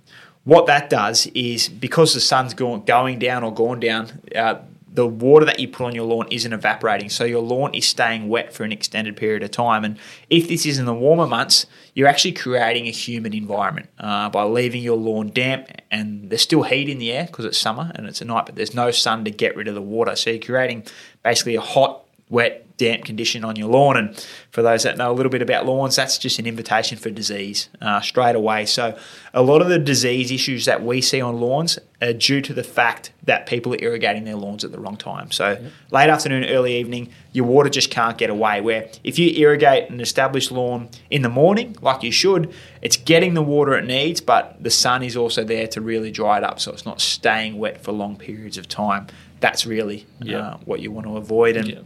What 0.45 0.67
that 0.67 0.89
does 0.89 1.27
is 1.33 1.67
because 1.67 2.13
the 2.13 2.21
sun's 2.21 2.53
going, 2.53 3.19
down 3.19 3.43
or 3.43 3.53
gone 3.53 3.81
down, 3.81 4.21
uh, 4.33 4.59
the 4.93 5.07
water 5.07 5.45
that 5.45 5.59
you 5.59 5.67
put 5.67 5.85
on 5.85 5.95
your 5.95 6.03
lawn 6.03 6.27
isn't 6.29 6.51
evaporating. 6.51 7.09
So, 7.09 7.23
your 7.23 7.41
lawn 7.41 7.73
is 7.73 7.87
staying 7.87 8.27
wet 8.27 8.53
for 8.53 8.63
an 8.63 8.71
extended 8.71 9.15
period 9.15 9.43
of 9.43 9.51
time. 9.51 9.85
And 9.85 9.97
if 10.29 10.47
this 10.47 10.65
is 10.65 10.77
in 10.79 10.85
the 10.85 10.93
warmer 10.93 11.27
months, 11.27 11.65
you're 11.93 12.07
actually 12.07 12.33
creating 12.33 12.87
a 12.87 12.91
humid 12.91 13.33
environment 13.33 13.89
uh, 13.99 14.29
by 14.29 14.43
leaving 14.43 14.83
your 14.83 14.97
lawn 14.97 15.29
damp 15.29 15.69
and 15.89 16.29
there's 16.29 16.41
still 16.41 16.63
heat 16.63 16.87
in 16.87 16.99
the 16.99 17.11
air 17.11 17.25
because 17.25 17.45
it's 17.45 17.57
summer 17.57 17.91
and 17.95 18.07
it's 18.07 18.21
a 18.21 18.25
night, 18.25 18.45
but 18.45 18.55
there's 18.55 18.73
no 18.73 18.91
sun 18.91 19.25
to 19.25 19.31
get 19.31 19.55
rid 19.55 19.67
of 19.67 19.75
the 19.75 19.81
water. 19.81 20.15
So 20.15 20.29
you're 20.29 20.39
creating 20.39 20.85
basically 21.23 21.55
a 21.55 21.61
hot, 21.61 22.05
wet, 22.29 22.65
damp 22.81 23.05
condition 23.05 23.45
on 23.45 23.55
your 23.55 23.69
lawn. 23.69 23.95
And 23.97 24.27
for 24.49 24.61
those 24.61 24.83
that 24.83 24.97
know 24.97 25.11
a 25.11 25.13
little 25.13 25.29
bit 25.29 25.41
about 25.41 25.65
lawns, 25.65 25.95
that's 25.95 26.17
just 26.17 26.39
an 26.39 26.47
invitation 26.47 26.97
for 26.97 27.09
disease 27.09 27.69
uh, 27.81 28.01
straight 28.01 28.35
away. 28.35 28.65
So 28.65 28.97
a 29.33 29.41
lot 29.41 29.61
of 29.61 29.69
the 29.69 29.77
disease 29.79 30.31
issues 30.31 30.65
that 30.65 30.83
we 30.83 31.01
see 31.01 31.21
on 31.21 31.39
lawns 31.39 31.77
are 32.01 32.13
due 32.13 32.41
to 32.41 32.53
the 32.53 32.63
fact 32.63 33.11
that 33.23 33.45
people 33.45 33.73
are 33.75 33.77
irrigating 33.79 34.23
their 34.23 34.35
lawns 34.35 34.63
at 34.63 34.71
the 34.71 34.79
wrong 34.79 34.97
time. 34.97 35.29
So 35.31 35.63
late 35.91 36.09
afternoon, 36.09 36.45
early 36.45 36.75
evening, 36.77 37.09
your 37.33 37.45
water 37.45 37.69
just 37.69 37.91
can't 37.91 38.17
get 38.17 38.29
away. 38.31 38.59
Where 38.61 38.89
if 39.03 39.19
you 39.19 39.29
irrigate 39.29 39.89
an 39.91 39.99
established 39.99 40.51
lawn 40.51 40.89
in 41.11 41.21
the 41.21 41.29
morning, 41.29 41.75
like 41.81 42.01
you 42.01 42.11
should, 42.11 42.51
it's 42.81 42.97
getting 42.97 43.35
the 43.35 43.43
water 43.43 43.73
it 43.77 43.85
needs, 43.85 44.19
but 44.21 44.61
the 44.61 44.71
sun 44.71 45.03
is 45.03 45.15
also 45.15 45.43
there 45.43 45.67
to 45.67 45.81
really 45.81 46.09
dry 46.09 46.39
it 46.39 46.43
up, 46.43 46.59
so 46.59 46.71
it's 46.71 46.85
not 46.85 46.99
staying 46.99 47.59
wet 47.59 47.83
for 47.83 47.91
long 47.91 48.15
periods 48.17 48.57
of 48.57 48.67
time. 48.67 49.05
That's 49.39 49.65
really 49.65 50.05
Yeah. 50.21 50.37
uh, 50.39 50.57
what 50.65 50.79
you 50.81 50.91
want 50.91 51.05
to 51.07 51.17
avoid, 51.17 51.55
and 51.55 51.67
Yeah. 51.67 51.79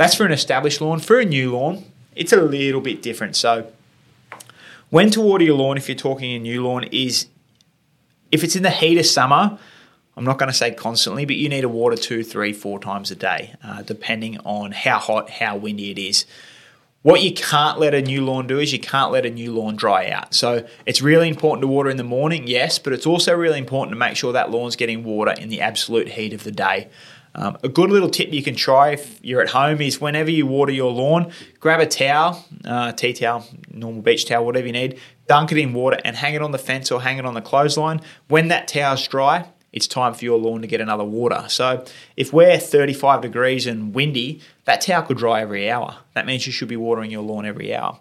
That's 0.00 0.14
for 0.14 0.24
an 0.24 0.32
established 0.32 0.80
lawn. 0.80 0.98
For 0.98 1.20
a 1.20 1.26
new 1.26 1.52
lawn, 1.52 1.84
it's 2.16 2.32
a 2.32 2.40
little 2.40 2.80
bit 2.80 3.02
different. 3.02 3.36
So 3.36 3.70
when 4.88 5.10
to 5.10 5.20
water 5.20 5.44
your 5.44 5.58
lawn, 5.58 5.76
if 5.76 5.90
you're 5.90 5.94
talking 5.94 6.32
a 6.32 6.38
new 6.38 6.64
lawn, 6.64 6.84
is 6.84 7.26
if 8.32 8.42
it's 8.42 8.56
in 8.56 8.62
the 8.62 8.70
heat 8.70 8.96
of 8.96 9.04
summer, 9.04 9.58
I'm 10.16 10.24
not 10.24 10.38
going 10.38 10.50
to 10.50 10.56
say 10.56 10.70
constantly, 10.70 11.26
but 11.26 11.36
you 11.36 11.50
need 11.50 11.60
to 11.60 11.68
water 11.68 11.96
two, 11.96 12.24
three, 12.24 12.54
four 12.54 12.80
times 12.80 13.10
a 13.10 13.14
day, 13.14 13.54
uh, 13.62 13.82
depending 13.82 14.38
on 14.38 14.72
how 14.72 14.98
hot, 14.98 15.28
how 15.28 15.58
windy 15.58 15.90
it 15.90 15.98
is. 15.98 16.24
What 17.02 17.20
you 17.22 17.34
can't 17.34 17.78
let 17.78 17.92
a 17.92 18.00
new 18.00 18.24
lawn 18.24 18.46
do 18.46 18.58
is 18.58 18.72
you 18.72 18.78
can't 18.78 19.12
let 19.12 19.26
a 19.26 19.30
new 19.30 19.52
lawn 19.52 19.76
dry 19.76 20.08
out. 20.08 20.32
So 20.32 20.66
it's 20.86 21.02
really 21.02 21.28
important 21.28 21.60
to 21.60 21.68
water 21.68 21.90
in 21.90 21.98
the 21.98 22.04
morning, 22.04 22.46
yes, 22.46 22.78
but 22.78 22.94
it's 22.94 23.06
also 23.06 23.34
really 23.34 23.58
important 23.58 23.92
to 23.92 23.98
make 23.98 24.16
sure 24.16 24.32
that 24.32 24.50
lawn's 24.50 24.76
getting 24.76 25.04
water 25.04 25.32
in 25.32 25.50
the 25.50 25.60
absolute 25.60 26.08
heat 26.08 26.32
of 26.32 26.44
the 26.44 26.52
day. 26.52 26.88
Um, 27.34 27.56
a 27.62 27.68
good 27.68 27.90
little 27.90 28.10
tip 28.10 28.32
you 28.32 28.42
can 28.42 28.56
try 28.56 28.90
if 28.90 29.22
you're 29.24 29.40
at 29.40 29.50
home 29.50 29.80
is 29.80 30.00
whenever 30.00 30.30
you 30.30 30.46
water 30.46 30.72
your 30.72 30.92
lawn, 30.92 31.30
grab 31.60 31.80
a 31.80 31.86
towel, 31.86 32.44
uh, 32.64 32.92
tea 32.92 33.12
towel, 33.12 33.46
normal 33.72 34.02
beach 34.02 34.26
towel, 34.26 34.44
whatever 34.44 34.66
you 34.66 34.72
need, 34.72 34.98
dunk 35.28 35.52
it 35.52 35.58
in 35.58 35.72
water 35.72 35.98
and 36.04 36.16
hang 36.16 36.34
it 36.34 36.42
on 36.42 36.50
the 36.50 36.58
fence 36.58 36.90
or 36.90 37.02
hang 37.02 37.18
it 37.18 37.24
on 37.24 37.34
the 37.34 37.40
clothesline. 37.40 38.00
When 38.28 38.48
that 38.48 38.66
towel's 38.66 39.06
dry, 39.06 39.46
it's 39.72 39.86
time 39.86 40.14
for 40.14 40.24
your 40.24 40.38
lawn 40.38 40.62
to 40.62 40.66
get 40.66 40.80
another 40.80 41.04
water. 41.04 41.44
So 41.48 41.84
if 42.16 42.32
we're 42.32 42.58
35 42.58 43.20
degrees 43.20 43.66
and 43.66 43.94
windy, 43.94 44.40
that 44.64 44.80
towel 44.80 45.02
could 45.02 45.18
dry 45.18 45.42
every 45.42 45.70
hour. 45.70 45.98
That 46.14 46.26
means 46.26 46.46
you 46.46 46.52
should 46.52 46.68
be 46.68 46.76
watering 46.76 47.10
your 47.10 47.22
lawn 47.22 47.46
every 47.46 47.74
hour. 47.74 48.00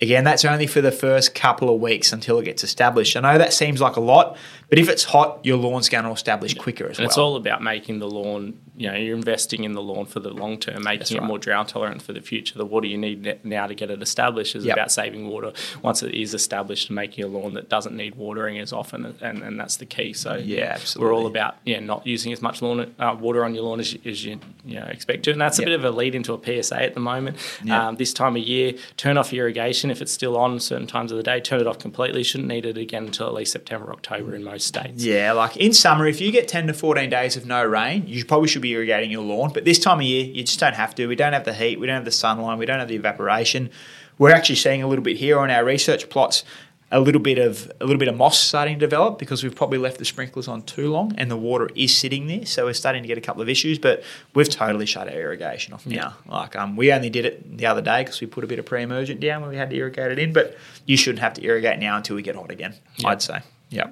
Again, 0.00 0.22
that's 0.22 0.44
only 0.44 0.68
for 0.68 0.80
the 0.80 0.92
first 0.92 1.34
couple 1.34 1.74
of 1.74 1.80
weeks 1.80 2.12
until 2.12 2.38
it 2.38 2.44
gets 2.44 2.62
established. 2.62 3.16
I 3.16 3.20
know 3.20 3.36
that 3.36 3.52
seems 3.52 3.80
like 3.80 3.96
a 3.96 4.00
lot, 4.00 4.36
but 4.68 4.78
if 4.78 4.88
it's 4.88 5.02
hot, 5.02 5.40
your 5.44 5.56
lawn's 5.56 5.88
going 5.88 6.04
to 6.04 6.10
establish 6.12 6.54
quicker 6.54 6.84
as 6.84 6.98
and 6.98 7.04
well. 7.04 7.06
It's 7.08 7.18
all 7.18 7.34
about 7.34 7.62
making 7.64 7.98
the 7.98 8.08
lawn. 8.08 8.60
You 8.76 8.92
know, 8.92 8.96
you're 8.96 9.16
investing 9.16 9.64
in 9.64 9.72
the 9.72 9.82
lawn 9.82 10.06
for 10.06 10.20
the 10.20 10.30
long 10.30 10.56
term, 10.58 10.84
making 10.84 11.16
it 11.16 11.22
more 11.24 11.36
drought 11.38 11.66
tolerant 11.68 12.00
for 12.00 12.12
the 12.12 12.20
future. 12.20 12.56
The 12.56 12.64
water 12.64 12.86
you 12.86 12.96
need 12.96 13.40
now 13.44 13.66
to 13.66 13.74
get 13.74 13.90
it 13.90 14.00
established 14.00 14.54
is 14.54 14.64
Yep. 14.64 14.76
about 14.76 14.92
saving 14.92 15.26
water 15.26 15.52
once 15.82 16.04
it 16.04 16.14
is 16.14 16.32
established 16.32 16.90
and 16.90 16.94
making 16.94 17.24
a 17.24 17.26
lawn 17.26 17.54
that 17.54 17.68
doesn't 17.68 17.96
need 17.96 18.14
watering 18.14 18.60
as 18.60 18.72
often, 18.72 19.16
and, 19.20 19.42
and 19.42 19.58
that's 19.58 19.78
the 19.78 19.86
key. 19.86 20.12
So 20.12 20.36
Yeah, 20.36 20.78
we're 20.96 21.12
all 21.12 21.26
about 21.26 21.56
yeah 21.64 21.80
not 21.80 22.06
using 22.06 22.32
as 22.32 22.40
much 22.40 22.62
lawn 22.62 22.94
uh, 23.00 23.16
water 23.18 23.44
on 23.44 23.52
your 23.52 23.64
lawn 23.64 23.80
as 23.80 23.94
you, 23.94 24.00
as 24.04 24.24
you, 24.24 24.38
you 24.64 24.78
know, 24.78 24.86
expect 24.86 25.24
to, 25.24 25.32
and 25.32 25.40
that's 25.40 25.58
a 25.58 25.62
Yep. 25.62 25.66
bit 25.66 25.74
of 25.80 25.84
a 25.84 25.90
lead 25.90 26.14
into 26.14 26.34
a 26.34 26.38
PSA 26.62 26.80
at 26.80 26.94
the 26.94 27.00
moment. 27.00 27.36
Yep. 27.64 27.76
Um, 27.76 27.96
this 27.96 28.12
time 28.12 28.36
of 28.36 28.42
year, 28.42 28.74
turn 28.96 29.18
off 29.18 29.32
irrigation 29.32 29.87
if 29.90 30.02
it's 30.02 30.12
still 30.12 30.36
on 30.36 30.60
certain 30.60 30.86
times 30.86 31.10
of 31.12 31.16
the 31.16 31.22
day. 31.22 31.40
Turn 31.40 31.60
it 31.60 31.66
off 31.66 31.78
completely. 31.78 32.22
Shouldn't 32.22 32.48
need 32.48 32.66
it 32.66 32.76
again 32.76 33.06
until 33.06 33.26
at 33.26 33.34
least 33.34 33.52
September, 33.52 33.92
October 33.92 34.34
in 34.34 34.44
most 34.44 34.66
states. 34.66 35.04
Yeah, 35.04 35.32
like 35.32 35.56
in 35.56 35.72
summer, 35.72 36.06
if 36.06 36.20
you 36.20 36.30
get 36.30 36.48
10 36.48 36.66
to 36.68 36.74
14 36.74 37.10
days 37.10 37.36
of 37.36 37.46
no 37.46 37.64
rain, 37.64 38.04
you 38.06 38.24
probably 38.24 38.48
should 38.48 38.62
be 38.62 38.72
irrigating 38.72 39.10
your 39.10 39.24
lawn. 39.24 39.50
But 39.52 39.64
this 39.64 39.78
time 39.78 39.98
of 39.98 40.04
year, 40.04 40.24
you 40.24 40.44
just 40.44 40.60
don't 40.60 40.74
have 40.74 40.94
to. 40.96 41.06
We 41.06 41.16
don't 41.16 41.32
have 41.32 41.44
the 41.44 41.54
heat, 41.54 41.78
we 41.80 41.86
don't 41.86 41.96
have 41.96 42.04
the 42.04 42.10
sunlight, 42.10 42.58
we 42.58 42.66
don't 42.66 42.78
have 42.78 42.88
the 42.88 42.96
evaporation. 42.96 43.70
We're 44.18 44.32
actually 44.32 44.56
seeing 44.56 44.82
a 44.82 44.88
little 44.88 45.04
bit 45.04 45.16
here 45.16 45.38
on 45.38 45.50
our 45.50 45.64
research 45.64 46.08
plots 46.08 46.42
a 46.90 47.00
little 47.00 47.20
bit 47.20 47.38
of 47.38 47.70
a 47.80 47.84
little 47.84 47.98
bit 47.98 48.08
of 48.08 48.16
moss 48.16 48.38
starting 48.38 48.78
to 48.78 48.80
develop 48.80 49.18
because 49.18 49.42
we've 49.42 49.54
probably 49.54 49.76
left 49.76 49.98
the 49.98 50.04
sprinklers 50.06 50.48
on 50.48 50.62
too 50.62 50.90
long 50.90 51.12
and 51.18 51.30
the 51.30 51.36
water 51.36 51.68
is 51.74 51.94
sitting 51.94 52.26
there. 52.28 52.46
So 52.46 52.64
we're 52.64 52.72
starting 52.72 53.02
to 53.02 53.08
get 53.08 53.18
a 53.18 53.20
couple 53.20 53.42
of 53.42 53.48
issues, 53.48 53.78
but 53.78 54.02
we've 54.34 54.48
totally 54.48 54.86
shut 54.86 55.06
our 55.06 55.14
irrigation 55.14 55.74
off 55.74 55.86
now. 55.86 56.16
Like 56.26 56.56
um, 56.56 56.76
we 56.76 56.90
only 56.92 57.10
did 57.10 57.26
it 57.26 57.58
the 57.58 57.66
other 57.66 57.82
day 57.82 58.04
because 58.04 58.20
we 58.22 58.26
put 58.26 58.42
a 58.42 58.46
bit 58.46 58.58
of 58.58 58.64
pre-emergent 58.64 59.20
down 59.20 59.42
when 59.42 59.50
we 59.50 59.56
had 59.56 59.68
to 59.70 59.76
irrigate 59.76 60.12
it 60.12 60.18
in, 60.18 60.32
but 60.32 60.56
you 60.86 60.96
shouldn't 60.96 61.20
have 61.20 61.34
to 61.34 61.44
irrigate 61.44 61.78
now 61.78 61.96
until 61.98 62.16
we 62.16 62.22
get 62.22 62.36
hot 62.36 62.50
again. 62.50 62.74
I'd 63.04 63.20
say, 63.20 63.40
yeah. 63.68 63.90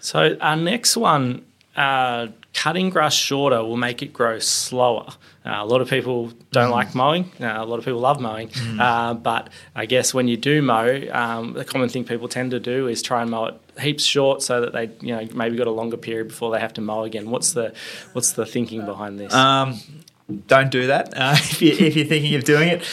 So 0.00 0.36
our 0.40 0.56
next 0.56 0.96
one, 0.98 1.46
uh, 1.74 2.28
cutting 2.54 2.90
grass 2.90 3.14
shorter 3.14 3.62
will 3.62 3.76
make 3.76 4.02
it 4.02 4.12
grow 4.12 4.38
slower. 4.38 5.08
Uh, 5.44 5.56
a 5.56 5.64
lot 5.64 5.80
of 5.80 5.88
people 5.88 6.32
don't 6.52 6.70
like 6.70 6.94
mowing. 6.94 7.30
Uh, 7.40 7.54
a 7.56 7.64
lot 7.64 7.78
of 7.78 7.84
people 7.84 8.00
love 8.00 8.20
mowing, 8.20 8.50
uh, 8.78 9.14
but 9.14 9.48
I 9.74 9.86
guess 9.86 10.12
when 10.12 10.28
you 10.28 10.36
do 10.36 10.60
mow, 10.60 11.00
um, 11.12 11.54
the 11.54 11.64
common 11.64 11.88
thing 11.88 12.04
people 12.04 12.28
tend 12.28 12.50
to 12.50 12.60
do 12.60 12.88
is 12.88 13.00
try 13.02 13.22
and 13.22 13.30
mow 13.30 13.46
it 13.46 13.60
heaps 13.80 14.04
short 14.04 14.42
so 14.42 14.60
that 14.60 14.72
they, 14.72 14.90
you 15.00 15.14
know, 15.14 15.26
maybe 15.34 15.56
got 15.56 15.66
a 15.66 15.70
longer 15.70 15.96
period 15.96 16.28
before 16.28 16.52
they 16.52 16.60
have 16.60 16.74
to 16.74 16.80
mow 16.80 17.04
again. 17.04 17.30
What's 17.30 17.54
the 17.54 17.72
what's 18.12 18.32
the 18.32 18.44
thinking 18.44 18.84
behind 18.84 19.18
this? 19.18 19.32
Um, 19.32 19.80
don't 20.46 20.70
do 20.70 20.88
that 20.88 21.14
uh, 21.16 21.34
if, 21.38 21.62
you, 21.62 21.72
if 21.72 21.96
you're 21.96 22.06
thinking 22.06 22.34
of 22.34 22.44
doing 22.44 22.68
it. 22.68 22.86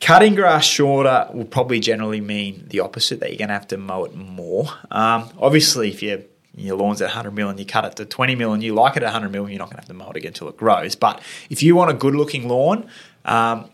Cutting 0.00 0.34
grass 0.34 0.64
shorter 0.64 1.28
will 1.32 1.46
probably 1.46 1.80
generally 1.80 2.20
mean 2.20 2.66
the 2.68 2.80
opposite, 2.80 3.20
that 3.20 3.30
you're 3.30 3.38
going 3.38 3.48
to 3.48 3.54
have 3.54 3.68
to 3.68 3.78
mow 3.78 4.04
it 4.04 4.14
more. 4.14 4.66
Um, 4.90 5.30
obviously, 5.38 5.88
if 5.88 6.02
you 6.02 6.24
your 6.56 6.76
lawn's 6.76 7.02
at 7.02 7.06
100 7.06 7.32
mil 7.32 7.48
and 7.48 7.58
you 7.58 7.66
cut 7.66 7.84
it 7.84 7.96
to 7.96 8.04
20 8.04 8.34
mil 8.34 8.52
and 8.52 8.62
you 8.62 8.74
like 8.74 8.96
it 8.96 9.02
at 9.02 9.12
100 9.12 9.30
mil, 9.30 9.48
you're 9.48 9.58
not 9.58 9.66
going 9.66 9.76
to 9.76 9.82
have 9.82 9.88
to 9.88 9.94
mow 9.94 10.10
it 10.10 10.16
again 10.16 10.28
until 10.28 10.48
it 10.48 10.56
grows. 10.56 10.96
But 10.96 11.20
if 11.50 11.62
you 11.62 11.76
want 11.76 11.90
a 11.90 11.94
good 11.94 12.14
looking 12.14 12.48
lawn, 12.48 12.88
um, 13.24 13.70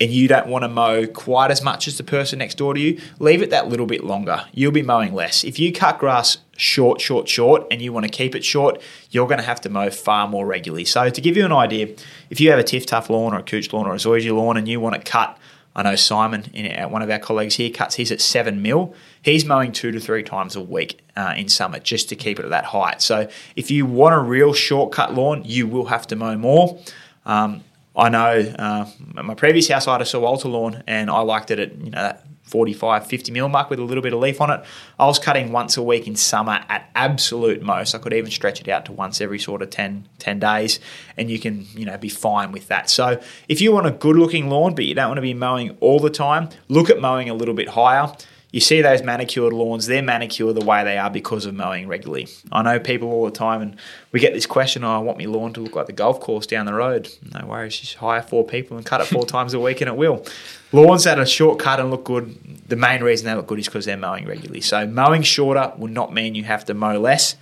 and 0.00 0.10
you 0.10 0.28
don't 0.28 0.46
want 0.46 0.62
to 0.62 0.68
mow 0.68 1.06
quite 1.06 1.50
as 1.50 1.62
much 1.62 1.88
as 1.88 1.96
the 1.96 2.04
person 2.04 2.38
next 2.38 2.56
door 2.56 2.74
to 2.74 2.80
you, 2.80 3.00
leave 3.18 3.42
it 3.42 3.50
that 3.50 3.68
little 3.68 3.86
bit 3.86 4.04
longer. 4.04 4.44
You'll 4.52 4.72
be 4.72 4.82
mowing 4.82 5.14
less. 5.14 5.42
If 5.44 5.58
you 5.58 5.72
cut 5.72 5.98
grass 5.98 6.38
short, 6.56 7.00
short, 7.00 7.28
short, 7.28 7.66
and 7.70 7.80
you 7.80 7.92
want 7.92 8.04
to 8.04 8.10
keep 8.10 8.34
it 8.34 8.44
short, 8.44 8.80
you're 9.10 9.26
going 9.26 9.38
to 9.38 9.44
have 9.44 9.60
to 9.62 9.70
mow 9.70 9.90
far 9.90 10.28
more 10.28 10.46
regularly. 10.46 10.84
So, 10.84 11.08
to 11.08 11.20
give 11.20 11.36
you 11.36 11.44
an 11.44 11.52
idea, 11.52 11.94
if 12.30 12.40
you 12.40 12.50
have 12.50 12.58
a 12.58 12.64
TifTuf 12.64 13.08
lawn 13.08 13.32
or 13.32 13.38
a 13.38 13.42
Couch 13.42 13.72
lawn 13.72 13.86
or 13.86 13.94
a 13.94 13.98
Zoysia 13.98 14.36
lawn 14.36 14.56
and 14.56 14.68
you 14.68 14.80
want 14.80 14.96
to 14.96 15.10
cut, 15.10 15.38
I 15.74 15.82
know 15.82 15.94
Simon, 15.94 16.44
in 16.54 16.90
one 16.90 17.02
of 17.02 17.10
our 17.10 17.18
colleagues 17.18 17.56
here, 17.56 17.70
cuts 17.70 17.96
his 17.96 18.10
at 18.10 18.20
seven 18.20 18.62
mil. 18.62 18.94
He's 19.26 19.44
mowing 19.44 19.72
two 19.72 19.90
to 19.90 19.98
three 19.98 20.22
times 20.22 20.54
a 20.54 20.60
week 20.60 21.00
uh, 21.16 21.34
in 21.36 21.48
summer 21.48 21.80
just 21.80 22.08
to 22.10 22.14
keep 22.14 22.38
it 22.38 22.44
at 22.44 22.50
that 22.50 22.66
height. 22.66 23.02
So, 23.02 23.28
if 23.56 23.72
you 23.72 23.84
want 23.84 24.14
a 24.14 24.20
real 24.20 24.52
shortcut 24.52 25.14
lawn, 25.14 25.42
you 25.44 25.66
will 25.66 25.86
have 25.86 26.06
to 26.06 26.16
mow 26.16 26.36
more. 26.36 26.78
Um, 27.24 27.64
I 27.96 28.08
know 28.08 28.54
uh, 28.56 28.88
my 29.20 29.34
previous 29.34 29.66
house 29.66 29.88
I 29.88 29.94
had 29.94 30.00
a 30.00 30.04
Sir 30.04 30.20
Walter 30.20 30.48
lawn 30.48 30.84
and 30.86 31.10
I 31.10 31.22
liked 31.22 31.50
it 31.50 31.58
at 31.58 31.76
you 31.76 31.90
know 31.90 32.02
that 32.02 32.24
45, 32.42 33.08
50 33.08 33.32
mil 33.32 33.48
mark 33.48 33.68
with 33.68 33.80
a 33.80 33.82
little 33.82 34.00
bit 34.00 34.12
of 34.12 34.20
leaf 34.20 34.40
on 34.40 34.48
it. 34.48 34.64
I 34.96 35.06
was 35.06 35.18
cutting 35.18 35.50
once 35.50 35.76
a 35.76 35.82
week 35.82 36.06
in 36.06 36.14
summer 36.14 36.64
at 36.68 36.88
absolute 36.94 37.62
most. 37.62 37.96
I 37.96 37.98
could 37.98 38.12
even 38.12 38.30
stretch 38.30 38.60
it 38.60 38.68
out 38.68 38.84
to 38.84 38.92
once 38.92 39.20
every 39.20 39.40
sort 39.40 39.60
of 39.60 39.70
10, 39.70 40.08
10 40.20 40.38
days 40.38 40.78
and 41.16 41.28
you 41.28 41.40
can 41.40 41.66
you 41.74 41.84
know 41.84 41.98
be 41.98 42.10
fine 42.10 42.52
with 42.52 42.68
that. 42.68 42.88
So 42.90 43.20
if 43.48 43.60
you 43.60 43.72
want 43.72 43.88
a 43.88 43.90
good 43.90 44.14
looking 44.14 44.48
lawn 44.48 44.76
but 44.76 44.84
you 44.84 44.94
don't 44.94 45.08
want 45.08 45.18
to 45.18 45.22
be 45.22 45.34
mowing 45.34 45.76
all 45.80 45.98
the 45.98 46.10
time, 46.10 46.50
look 46.68 46.90
at 46.90 47.00
mowing 47.00 47.28
a 47.28 47.34
little 47.34 47.54
bit 47.54 47.70
higher. 47.70 48.12
You 48.56 48.60
see 48.60 48.80
those 48.80 49.02
manicured 49.02 49.52
lawns, 49.52 49.84
they're 49.84 50.00
manicured 50.00 50.54
the 50.54 50.64
way 50.64 50.82
they 50.82 50.96
are 50.96 51.10
because 51.10 51.44
of 51.44 51.54
mowing 51.54 51.86
regularly. 51.88 52.26
I 52.50 52.62
know 52.62 52.80
people 52.80 53.12
all 53.12 53.26
the 53.26 53.30
time, 53.30 53.60
and 53.60 53.76
we 54.12 54.20
get 54.20 54.32
this 54.32 54.46
question 54.46 54.82
oh, 54.82 54.96
I 54.96 54.98
want 55.00 55.18
my 55.18 55.26
lawn 55.26 55.52
to 55.52 55.60
look 55.60 55.76
like 55.76 55.84
the 55.84 55.92
golf 55.92 56.20
course 56.20 56.46
down 56.46 56.64
the 56.64 56.72
road. 56.72 57.06
No 57.34 57.46
worries, 57.48 57.78
just 57.78 57.96
hire 57.96 58.22
four 58.22 58.46
people 58.46 58.78
and 58.78 58.86
cut 58.86 59.02
it 59.02 59.08
four 59.08 59.26
times 59.26 59.52
a 59.52 59.60
week, 59.60 59.82
and 59.82 59.90
it 59.90 59.96
will. 59.98 60.24
Lawns 60.72 61.04
that 61.04 61.18
are 61.18 61.26
shortcut 61.26 61.80
and 61.80 61.90
look 61.90 62.04
good, 62.04 62.66
the 62.66 62.76
main 62.76 63.02
reason 63.02 63.26
they 63.26 63.34
look 63.34 63.46
good 63.46 63.58
is 63.58 63.66
because 63.66 63.84
they're 63.84 63.94
mowing 63.94 64.24
regularly. 64.24 64.62
So, 64.62 64.86
mowing 64.86 65.20
shorter 65.20 65.74
will 65.76 65.88
not 65.88 66.14
mean 66.14 66.34
you 66.34 66.44
have 66.44 66.64
to 66.64 66.72
mow 66.72 66.98
less. 66.98 67.36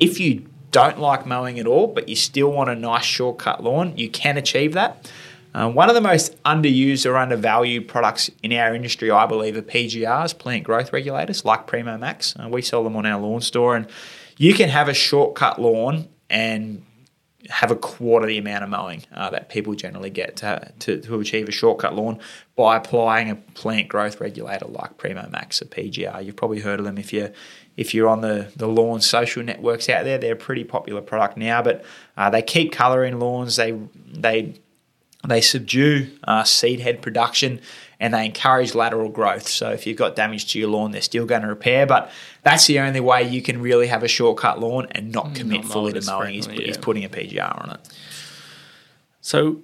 If 0.00 0.18
you 0.18 0.46
don't 0.70 0.98
like 0.98 1.26
mowing 1.26 1.60
at 1.60 1.66
all, 1.66 1.88
but 1.88 2.08
you 2.08 2.16
still 2.16 2.50
want 2.50 2.70
a 2.70 2.74
nice 2.74 3.04
shortcut 3.04 3.62
lawn, 3.62 3.98
you 3.98 4.08
can 4.08 4.38
achieve 4.38 4.72
that. 4.72 5.10
Uh, 5.54 5.70
one 5.70 5.88
of 5.88 5.94
the 5.94 6.00
most 6.00 6.42
underused 6.42 7.08
or 7.08 7.16
undervalued 7.16 7.86
products 7.86 8.28
in 8.42 8.52
our 8.52 8.74
industry, 8.74 9.10
I 9.10 9.24
believe, 9.26 9.56
are 9.56 9.62
PGRs, 9.62 10.36
plant 10.36 10.64
growth 10.64 10.92
regulators, 10.92 11.44
like 11.44 11.66
Primo 11.66 11.96
Max. 11.96 12.34
Uh, 12.36 12.48
we 12.48 12.60
sell 12.60 12.82
them 12.82 12.96
on 12.96 13.06
our 13.06 13.20
lawn 13.20 13.40
store, 13.40 13.76
and 13.76 13.86
you 14.36 14.52
can 14.54 14.68
have 14.68 14.88
a 14.88 14.94
shortcut 14.94 15.60
lawn 15.60 16.08
and 16.28 16.84
have 17.50 17.70
a 17.70 17.76
quarter 17.76 18.26
the 18.26 18.38
amount 18.38 18.64
of 18.64 18.70
mowing 18.70 19.04
uh, 19.12 19.30
that 19.30 19.50
people 19.50 19.74
generally 19.74 20.10
get 20.10 20.36
to, 20.36 20.72
to, 20.78 21.00
to 21.00 21.20
achieve 21.20 21.48
a 21.48 21.52
shortcut 21.52 21.94
lawn 21.94 22.18
by 22.56 22.76
applying 22.76 23.30
a 23.30 23.36
plant 23.36 23.86
growth 23.88 24.20
regulator 24.20 24.66
like 24.66 24.96
Primo 24.96 25.28
Max, 25.28 25.60
a 25.60 25.66
PGR. 25.66 26.24
You've 26.24 26.36
probably 26.36 26.60
heard 26.60 26.78
of 26.78 26.86
them 26.86 26.98
if 26.98 27.12
you're 27.12 27.30
if 27.76 27.92
you're 27.92 28.08
on 28.08 28.20
the, 28.20 28.52
the 28.54 28.68
lawn 28.68 29.00
social 29.00 29.42
networks 29.42 29.88
out 29.88 30.04
there. 30.04 30.16
They're 30.16 30.34
a 30.34 30.36
pretty 30.36 30.62
popular 30.64 31.00
product 31.00 31.36
now, 31.36 31.60
but 31.60 31.84
uh, 32.16 32.30
they 32.30 32.40
keep 32.40 32.72
colouring 32.72 33.18
lawns. 33.18 33.56
They 33.56 33.78
they 34.06 34.54
they 35.30 35.40
subdue 35.40 36.10
uh, 36.24 36.44
seed 36.44 36.80
head 36.80 37.02
production 37.02 37.60
and 38.00 38.12
they 38.12 38.26
encourage 38.26 38.74
lateral 38.74 39.08
growth. 39.08 39.48
So 39.48 39.70
if 39.70 39.86
you've 39.86 39.96
got 39.96 40.16
damage 40.16 40.52
to 40.52 40.58
your 40.58 40.68
lawn, 40.68 40.90
they're 40.90 41.00
still 41.00 41.26
going 41.26 41.42
to 41.42 41.48
repair. 41.48 41.86
But 41.86 42.10
that's 42.42 42.66
the 42.66 42.80
only 42.80 43.00
way 43.00 43.22
you 43.22 43.40
can 43.40 43.62
really 43.62 43.86
have 43.86 44.02
a 44.02 44.08
shortcut 44.08 44.60
lawn 44.60 44.88
and 44.90 45.12
not 45.12 45.34
commit 45.34 45.62
Not 45.62 45.72
fully 45.72 45.92
to 45.92 46.04
mowing 46.06 46.34
is, 46.34 46.46
frequently, 46.46 46.70
is 46.70 46.76
putting 46.76 47.04
a 47.04 47.08
PGR 47.08 47.62
on 47.62 47.70
it. 47.76 47.88
So, 49.20 49.62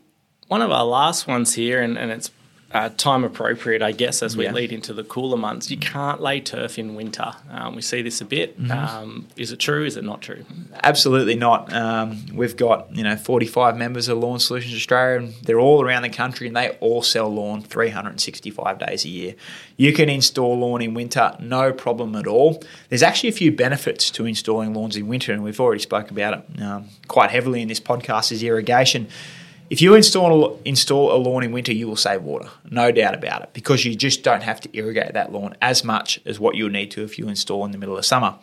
one 0.49 0.63
of 0.63 0.71
our 0.71 0.85
last 0.85 1.29
ones 1.29 1.55
here, 1.55 1.83
and, 1.83 1.99
and 1.99 2.11
it's 2.11 2.31
uh, 2.73 2.89
time 2.97 3.25
appropriate, 3.25 3.83
I 3.83 3.91
guess, 3.93 4.23
as 4.23 4.37
we 4.37 4.45
Yeah. 4.45 4.53
lead 4.53 4.71
into 4.73 4.93
the 4.93 5.03
cooler 5.03 5.37
months. 5.37 5.71
You 5.71 5.77
can't 5.77 6.21
lay 6.21 6.41
turf 6.41 6.79
in 6.79 6.95
winter. 6.95 7.33
Um, 7.51 7.75
we 7.75 7.83
see 7.83 8.01
this 8.01 8.21
a 8.21 8.25
bit. 8.25 8.61
Mm-hmm. 8.61 8.71
Um, 8.71 9.27
is 9.37 9.51
it 9.51 9.59
true? 9.59 9.85
Is 9.85 9.97
it 9.97 10.05
not 10.05 10.23
true? 10.23 10.45
Absolutely 10.85 11.35
not. 11.35 11.73
Um, 11.73 12.27
we've 12.33 12.57
got 12.57 12.95
you 12.95 13.03
know 13.03 13.17
45 13.17 13.77
members 13.77 14.07
of 14.09 14.19
Lawn 14.19 14.39
Solutions 14.39 14.75
Australia, 14.75 15.19
and 15.19 15.35
they're 15.43 15.59
all 15.59 15.83
around 15.83 16.03
the 16.03 16.09
country, 16.11 16.47
and 16.47 16.57
they 16.57 16.71
all 16.81 17.03
sell 17.03 17.29
lawn 17.29 17.61
365 17.63 18.79
days 18.79 19.05
a 19.05 19.09
year. 19.09 19.35
You 19.77 19.93
can 19.93 20.09
install 20.09 20.59
lawn 20.59 20.83
in 20.83 20.95
winter, 20.95 21.35
no 21.41 21.73
problem 21.73 22.15
at 22.15 22.27
all. 22.27 22.63
There's 22.89 23.03
actually 23.03 23.31
a 23.31 23.33
few 23.33 23.51
benefits 23.51 24.11
to 24.13 24.27
installing 24.27 24.75
lawns 24.75 24.97
in 24.97 25.09
winter, 25.09 25.33
and 25.33 25.43
we've 25.43 25.59
already 25.61 25.81
spoke 25.83 26.11
about 26.11 26.35
it 26.35 26.63
um, 26.63 26.85
quite 27.09 27.31
heavily 27.31 27.63
in 27.63 27.69
this 27.69 27.81
podcast. 27.81 28.31
Is 28.31 28.43
irrigation. 28.43 29.09
If 29.71 29.81
you 29.81 29.95
install 29.95 30.61
install 30.65 31.15
a 31.15 31.17
lawn 31.17 31.45
in 31.45 31.53
winter, 31.53 31.73
you 31.73 31.87
will 31.87 31.97
save 31.97 32.23
water, 32.23 32.49
no 32.69 32.91
doubt 32.91 33.15
about 33.15 33.43
it, 33.43 33.51
because 33.53 33.85
you 33.85 33.95
just 33.95 34.25
don't 34.25 34.43
have 34.43 34.61
to 34.63 34.77
irrigate 34.77 35.15
that 35.15 35.33
lawn 35.33 35.55
as 35.63 35.85
much 35.85 36.21
as 36.27 36.41
what 36.41 36.57
you'll 36.57 36.71
need 36.71 36.91
to 36.91 37.05
if 37.05 37.19
you 37.19 37.29
install 37.29 37.65
in 37.65 37.71
the 37.71 37.79
middle 37.79 37.97
of 37.97 38.05
summer. 38.05 38.37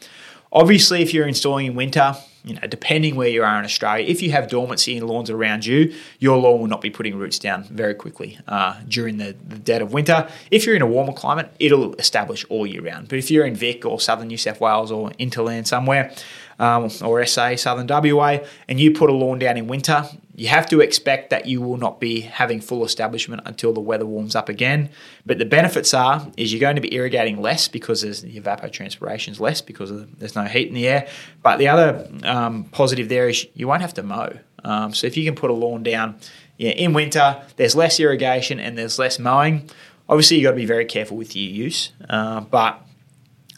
Obviously, 0.53 1.01
if 1.01 1.13
you're 1.13 1.27
installing 1.27 1.65
in 1.65 1.75
winter, 1.75 2.15
you 2.45 2.53
know, 2.53 2.61
depending 2.61 3.15
where 3.15 3.27
you 3.27 3.43
are 3.43 3.59
in 3.59 3.65
Australia, 3.65 4.05
if 4.07 4.21
you 4.21 4.31
have 4.31 4.47
dormancy 4.47 4.95
in 4.95 5.05
lawns 5.05 5.29
around 5.29 5.65
you, 5.65 5.93
your 6.19 6.37
lawn 6.37 6.61
will 6.61 6.67
not 6.67 6.79
be 6.79 6.89
putting 6.89 7.17
roots 7.17 7.37
down 7.37 7.65
very 7.65 7.93
quickly 7.93 8.39
uh, 8.47 8.79
during 8.87 9.17
the, 9.17 9.35
the, 9.45 9.57
dead 9.57 9.81
of 9.81 9.91
winter. 9.91 10.29
If 10.49 10.65
you're 10.65 10.77
in 10.77 10.81
a 10.81 10.87
warmer 10.87 11.11
climate, 11.11 11.53
it'll 11.59 11.93
establish 11.95 12.45
all 12.47 12.65
year 12.65 12.81
round. 12.81 13.09
But 13.09 13.19
if 13.19 13.29
you're 13.29 13.45
in 13.45 13.55
Vic 13.55 13.85
or 13.85 13.99
southern 13.99 14.29
New 14.29 14.37
South 14.37 14.61
Wales 14.61 14.89
or 14.89 15.09
interland 15.19 15.67
somewhere, 15.67 16.13
um, 16.59 16.89
or 17.03 17.25
SA, 17.25 17.55
Southern 17.55 17.87
WA, 17.87 18.39
and 18.67 18.79
you 18.79 18.91
put 18.91 19.09
a 19.09 19.13
lawn 19.13 19.39
down 19.39 19.57
in 19.57 19.67
winter, 19.67 20.05
you 20.35 20.47
have 20.47 20.67
to 20.67 20.81
expect 20.81 21.31
that 21.31 21.47
you 21.47 21.61
will 21.61 21.77
not 21.77 21.99
be 21.99 22.21
having 22.21 22.61
full 22.61 22.85
establishment 22.85 23.41
until 23.45 23.73
the 23.73 23.79
weather 23.79 24.05
warms 24.05 24.35
up 24.35 24.49
again. 24.49 24.89
But 25.25 25.39
the 25.39 25.45
benefits 25.45 25.93
are 25.95 26.27
is 26.37 26.53
you're 26.53 26.59
going 26.59 26.75
to 26.75 26.81
be 26.81 26.93
irrigating 26.93 27.41
less 27.41 27.67
because 27.67 28.01
there's 28.01 28.21
the 28.21 28.39
evapotranspiration 28.39 29.29
is 29.29 29.39
less 29.39 29.61
because 29.61 29.89
the, 29.89 30.07
there's 30.19 30.35
no 30.35 30.43
heat 30.43 30.67
in 30.67 30.75
the 30.75 30.87
air. 30.87 31.07
But 31.41 31.57
the 31.57 31.67
other 31.67 32.07
um, 32.23 32.65
positive 32.65 33.09
there 33.09 33.27
is 33.27 33.47
you 33.55 33.67
won't 33.67 33.81
have 33.81 33.95
to 33.95 34.03
mow. 34.03 34.37
Um, 34.63 34.93
so 34.93 35.07
if 35.07 35.17
you 35.17 35.25
can 35.25 35.35
put 35.35 35.49
a 35.49 35.53
lawn 35.53 35.81
down 35.81 36.19
yeah, 36.57 36.71
in 36.71 36.93
winter, 36.93 37.41
there's 37.55 37.75
less 37.75 37.99
irrigation 37.99 38.59
and 38.59 38.77
there's 38.77 38.99
less 38.99 39.17
mowing. 39.17 39.69
Obviously, 40.09 40.37
you've 40.37 40.45
got 40.45 40.51
to 40.51 40.57
be 40.57 40.65
very 40.65 40.85
careful 40.85 41.17
with 41.17 41.35
your 41.35 41.49
use, 41.49 41.91
uh, 42.09 42.41
but 42.41 42.81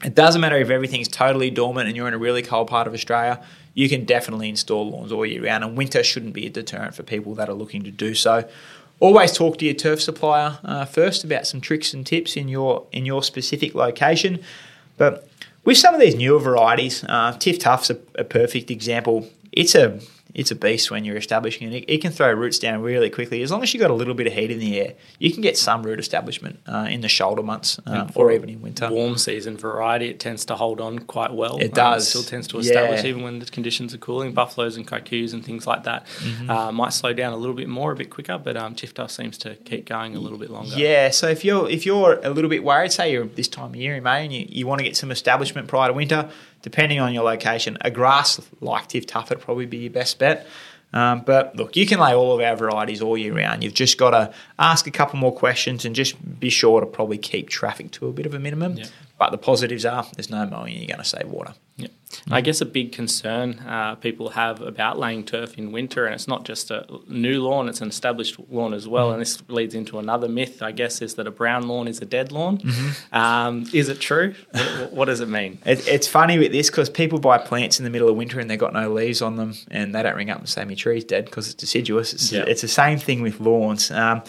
it 0.03 0.15
doesn't 0.15 0.41
matter 0.41 0.57
if 0.57 0.69
everything's 0.69 1.07
totally 1.07 1.49
dormant 1.49 1.87
and 1.87 1.95
you're 1.95 2.07
in 2.07 2.13
a 2.13 2.17
really 2.19 2.41
cold 2.41 2.67
part 2.67 2.87
of 2.87 2.93
Australia, 2.93 3.43
you 3.73 3.89
can 3.89 4.05
definitely 4.05 4.49
install 4.49 4.89
lawns 4.89 5.11
all 5.11 5.25
year 5.25 5.43
round, 5.43 5.63
and 5.63 5.77
winter 5.77 6.03
shouldn't 6.03 6.33
be 6.33 6.45
a 6.45 6.49
deterrent 6.49 6.95
for 6.95 7.03
people 7.03 7.35
that 7.35 7.49
are 7.49 7.53
looking 7.53 7.83
to 7.83 7.91
do 7.91 8.13
so. 8.13 8.47
Always 8.99 9.31
talk 9.31 9.57
to 9.59 9.65
your 9.65 9.73
turf 9.73 10.01
supplier 10.01 10.59
uh, 10.63 10.85
first 10.85 11.23
about 11.23 11.47
some 11.47 11.61
tricks 11.61 11.93
and 11.93 12.05
tips 12.05 12.35
in 12.35 12.49
your 12.49 12.85
in 12.91 13.05
your 13.05 13.23
specific 13.23 13.73
location. 13.73 14.41
But 14.97 15.29
with 15.63 15.77
some 15.77 15.93
of 15.93 16.01
these 16.01 16.15
newer 16.15 16.39
varieties, 16.39 17.03
uh, 17.05 17.33
TifTuf's 17.33 17.89
a, 17.89 17.97
a 18.15 18.23
perfect 18.25 18.69
example. 18.69 19.29
It's 19.51 19.75
a 19.75 19.99
it's 20.33 20.51
a 20.51 20.55
beast 20.55 20.91
when 20.91 21.05
you're 21.05 21.17
establishing 21.17 21.71
it. 21.71 21.85
It 21.87 22.01
can 22.01 22.11
throw 22.11 22.31
roots 22.31 22.59
down 22.59 22.81
really 22.81 23.09
quickly. 23.09 23.41
As 23.41 23.51
long 23.51 23.63
as 23.63 23.73
you've 23.73 23.81
got 23.81 23.89
a 23.89 23.95
little 23.95 24.13
bit 24.13 24.27
of 24.27 24.33
heat 24.33 24.51
in 24.51 24.59
the 24.59 24.79
air, 24.79 24.93
you 25.17 25.31
can 25.31 25.41
get 25.41 25.57
some 25.57 25.83
root 25.83 25.99
establishment 25.99 26.59
uh, 26.67 26.87
in 26.89 27.01
the 27.01 27.09
shoulder 27.09 27.41
months 27.41 27.79
uh, 27.87 28.07
or 28.15 28.31
even 28.31 28.49
in 28.49 28.61
winter. 28.61 28.89
Warm 28.89 29.17
season 29.17 29.57
variety, 29.57 30.09
it 30.09 30.19
tends 30.19 30.45
to 30.45 30.55
hold 30.55 30.79
on 30.81 30.99
quite 30.99 31.33
well. 31.33 31.57
It 31.57 31.73
does. 31.73 31.93
Um, 31.93 31.97
it 31.97 32.01
still 32.01 32.23
tends 32.23 32.47
to 32.49 32.59
establish 32.59 33.03
yeah. 33.03 33.09
even 33.09 33.23
when 33.23 33.39
the 33.39 33.45
conditions 33.45 33.93
are 33.93 33.97
cooling. 33.97 34.33
Buffaloes 34.33 34.77
and 34.77 34.87
kikuyus 34.87 35.33
and 35.33 35.43
things 35.43 35.65
like 35.65 35.83
that 35.83 36.05
mm-hmm. 36.05 36.49
uh, 36.49 36.71
might 36.71 36.93
slow 36.93 37.13
down 37.13 37.33
a 37.33 37.37
little 37.37 37.55
bit 37.55 37.67
more, 37.67 37.91
a 37.91 37.95
bit 37.95 38.09
quicker, 38.09 38.37
but 38.37 38.55
um, 38.55 38.75
TifTuf 38.75 39.09
seems 39.09 39.37
to 39.39 39.55
keep 39.55 39.87
going 39.87 40.15
a 40.15 40.19
little 40.19 40.37
bit 40.37 40.49
longer. 40.49 40.75
Yeah, 40.75 41.09
so 41.09 41.27
if 41.27 41.43
you're 41.43 41.69
if 41.69 41.85
you're 41.85 42.19
a 42.23 42.29
little 42.29 42.49
bit 42.49 42.63
worried, 42.63 42.91
say 42.91 43.11
you're 43.11 43.25
this 43.25 43.47
time 43.47 43.71
of 43.71 43.75
year 43.75 43.95
in 43.95 44.03
May 44.03 44.25
and 44.25 44.33
you, 44.33 44.45
you 44.47 44.67
want 44.67 44.79
to 44.79 44.83
get 44.83 44.95
some 44.95 45.11
establishment 45.11 45.67
prior 45.67 45.89
to 45.89 45.93
winter, 45.93 46.29
depending 46.61 46.99
on 46.99 47.13
your 47.13 47.23
location, 47.23 47.77
a 47.81 47.91
grass 47.91 48.39
like 48.61 48.89
TifTuf 48.89 49.29
would 49.29 49.41
probably 49.41 49.65
be 49.65 49.77
your 49.77 49.91
best 49.91 50.19
bet. 50.19 50.47
Um, 50.91 51.21
but 51.25 51.55
look, 51.55 51.75
you 51.75 51.85
can 51.85 51.99
lay 51.99 52.13
all 52.13 52.33
of 52.33 52.41
our 52.41 52.55
varieties 52.55 53.01
all 53.01 53.17
year 53.17 53.35
round. 53.35 53.63
You've 53.63 53.75
just 53.75 53.97
got 53.97 54.11
to 54.11 54.33
ask 54.57 54.87
a 54.87 54.91
couple 54.91 55.19
more 55.19 55.33
questions 55.33 55.85
and 55.85 55.95
just 55.95 56.39
be 56.39 56.49
sure 56.49 56.79
to 56.79 56.87
probably 56.87 57.19
keep 57.19 57.49
traffic 57.49 57.91
to 57.91 58.07
a 58.07 58.11
bit 58.11 58.25
of 58.25 58.33
a 58.33 58.39
minimum. 58.39 58.77
Yeah. 58.77 58.87
But 59.19 59.31
the 59.31 59.37
positives 59.37 59.85
are 59.85 60.05
there's 60.15 60.29
no 60.31 60.45
mowing, 60.47 60.75
you're 60.75 60.87
going 60.87 60.97
to 60.97 61.03
save 61.03 61.27
water. 61.27 61.53
Yeah. 61.77 61.89
I 62.31 62.41
guess 62.41 62.59
a 62.59 62.65
big 62.65 62.91
concern 62.91 63.59
uh, 63.59 63.95
people 63.95 64.29
have 64.29 64.61
about 64.61 64.97
laying 64.97 65.23
turf 65.23 65.57
in 65.57 65.71
winter, 65.71 66.05
and 66.05 66.15
it's 66.15 66.27
not 66.27 66.43
just 66.43 66.71
a 66.71 66.85
new 67.07 67.41
lawn, 67.43 67.69
it's 67.69 67.81
an 67.81 67.89
established 67.89 68.39
lawn 68.49 68.73
as 68.73 68.87
well. 68.87 69.07
Mm-hmm. 69.07 69.13
And 69.13 69.21
this 69.21 69.43
leads 69.47 69.75
into 69.75 69.99
another 69.99 70.27
myth, 70.27 70.61
I 70.61 70.71
guess, 70.71 71.01
is 71.01 71.15
that 71.15 71.27
a 71.27 71.31
brown 71.31 71.67
lawn 71.67 71.87
is 71.87 72.01
a 72.01 72.05
dead 72.05 72.31
lawn. 72.31 72.57
Mm-hmm. 72.57 73.15
Um, 73.15 73.65
is 73.73 73.89
it 73.89 73.99
true? 73.99 74.33
what, 74.51 74.93
what, 74.93 75.05
does 75.05 75.21
it 75.21 75.29
mean? 75.29 75.59
It, 75.65 75.87
it's 75.87 76.07
funny 76.07 76.39
with 76.39 76.51
this 76.51 76.69
because 76.69 76.89
people 76.89 77.19
buy 77.19 77.37
plants 77.37 77.79
in 77.79 77.83
the 77.83 77.91
middle 77.91 78.09
of 78.09 78.15
winter 78.15 78.39
and 78.39 78.49
they've 78.49 78.59
got 78.59 78.73
no 78.73 78.91
leaves 78.91 79.21
on 79.21 79.35
them, 79.35 79.53
and 79.69 79.93
they 79.93 80.01
don't 80.01 80.15
ring 80.15 80.31
up 80.31 80.39
and 80.39 80.49
say, 80.49 80.65
My 80.65 80.73
tree's 80.73 81.03
dead 81.03 81.25
because 81.25 81.45
it's 81.45 81.55
deciduous. 81.55 82.13
It's, 82.13 82.31
it's 82.31 82.61
the 82.61 82.67
same 82.67 82.97
thing 82.97 83.21
with 83.21 83.39
lawns. 83.39 83.91
Um, 83.91 84.23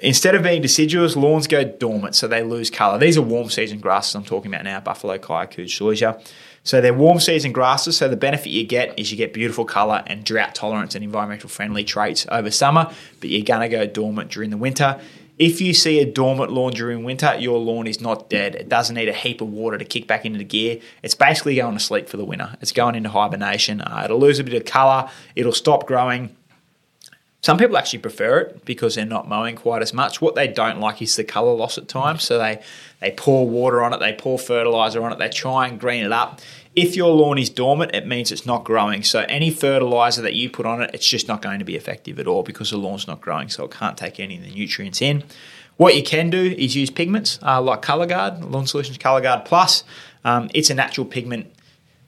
instead 0.00 0.34
of 0.34 0.42
being 0.42 0.62
deciduous, 0.62 1.16
lawns 1.16 1.46
go 1.46 1.64
dormant, 1.64 2.14
so 2.14 2.28
they 2.28 2.42
lose 2.42 2.70
colour. 2.70 2.98
These 2.98 3.18
are 3.18 3.22
warm 3.22 3.50
season 3.50 3.80
grasses 3.80 4.14
I'm 4.14 4.24
talking 4.24 4.52
about 4.52 4.64
now, 4.64 4.80
buffalo, 4.80 5.18
kikuyu, 5.18 5.64
zoysia. 5.64 6.22
So 6.68 6.82
they're 6.82 6.92
warm 6.92 7.18
season 7.18 7.52
grasses, 7.52 7.96
so 7.96 8.10
the 8.10 8.16
benefit 8.18 8.50
you 8.50 8.62
get 8.62 8.98
is 8.98 9.10
you 9.10 9.16
get 9.16 9.32
beautiful 9.32 9.64
colour 9.64 10.02
and 10.06 10.22
drought 10.22 10.54
tolerance 10.54 10.94
and 10.94 11.02
environmental 11.02 11.48
friendly 11.48 11.82
traits 11.82 12.26
over 12.30 12.50
summer, 12.50 12.92
but 13.20 13.30
you're 13.30 13.42
going 13.42 13.62
to 13.62 13.74
go 13.74 13.86
dormant 13.86 14.30
during 14.30 14.50
the 14.50 14.58
winter. 14.58 15.00
If 15.38 15.62
you 15.62 15.72
see 15.72 15.98
a 16.00 16.04
dormant 16.04 16.52
lawn 16.52 16.72
during 16.72 17.04
winter, 17.04 17.34
your 17.38 17.58
lawn 17.58 17.86
is 17.86 18.02
not 18.02 18.28
dead. 18.28 18.54
It 18.54 18.68
doesn't 18.68 18.94
need 18.94 19.08
a 19.08 19.14
heap 19.14 19.40
of 19.40 19.48
water 19.48 19.78
to 19.78 19.84
kick 19.86 20.06
back 20.06 20.26
into 20.26 20.38
the 20.38 20.44
gear. 20.44 20.78
It's 21.02 21.14
basically 21.14 21.56
going 21.56 21.72
to 21.72 21.82
sleep 21.82 22.06
for 22.06 22.18
the 22.18 22.24
winter. 22.26 22.54
It's 22.60 22.72
going 22.72 22.96
into 22.96 23.08
hibernation. 23.08 23.80
Uh, 23.80 24.02
it'll 24.04 24.20
lose 24.20 24.38
a 24.38 24.44
bit 24.44 24.52
of 24.52 24.66
colour. 24.66 25.08
It'll 25.34 25.52
stop 25.52 25.86
growing 25.86 26.36
some 27.40 27.56
people 27.56 27.76
actually 27.76 28.00
prefer 28.00 28.40
it 28.40 28.64
because 28.64 28.96
they're 28.96 29.06
not 29.06 29.28
mowing 29.28 29.54
quite 29.54 29.80
as 29.80 29.94
much. 29.94 30.20
What 30.20 30.34
they 30.34 30.48
don't 30.48 30.80
like 30.80 31.00
is 31.00 31.14
the 31.14 31.22
colour 31.22 31.54
loss 31.54 31.78
at 31.78 31.86
times. 31.86 32.24
So 32.24 32.36
they, 32.38 32.60
they 33.00 33.12
pour 33.12 33.48
water 33.48 33.82
on 33.82 33.92
it, 33.92 34.00
they 34.00 34.12
pour 34.12 34.38
fertiliser 34.38 35.02
on 35.04 35.12
it, 35.12 35.18
they 35.18 35.28
try 35.28 35.68
and 35.68 35.78
green 35.78 36.04
it 36.04 36.12
up. 36.12 36.40
If 36.74 36.96
your 36.96 37.10
lawn 37.10 37.38
is 37.38 37.48
dormant, 37.48 37.94
it 37.94 38.06
means 38.06 38.30
it's 38.32 38.46
not 38.46 38.64
growing. 38.64 39.02
So 39.02 39.20
any 39.28 39.50
fertiliser 39.50 40.22
that 40.22 40.34
you 40.34 40.50
put 40.50 40.66
on 40.66 40.82
it, 40.82 40.90
it's 40.94 41.06
just 41.06 41.28
not 41.28 41.42
going 41.42 41.58
to 41.60 41.64
be 41.64 41.76
effective 41.76 42.18
at 42.18 42.26
all 42.26 42.42
because 42.42 42.70
the 42.70 42.76
lawn's 42.76 43.06
not 43.06 43.20
growing, 43.20 43.48
so 43.48 43.64
it 43.64 43.70
can't 43.70 43.96
take 43.96 44.20
any 44.20 44.36
of 44.36 44.44
the 44.44 44.50
nutrients 44.50 45.00
in. 45.00 45.24
What 45.76 45.94
you 45.94 46.02
can 46.02 46.30
do 46.30 46.54
is 46.58 46.74
use 46.76 46.90
pigments 46.90 47.38
uh, 47.42 47.60
like 47.62 47.82
ColourGuard, 47.82 48.50
Lawn 48.50 48.66
Solutions 48.66 48.98
Colour 48.98 49.20
Guard 49.20 49.44
Plus. 49.44 49.84
Um, 50.24 50.50
it's 50.52 50.70
a 50.70 50.74
natural 50.74 51.06
pigment, 51.06 51.52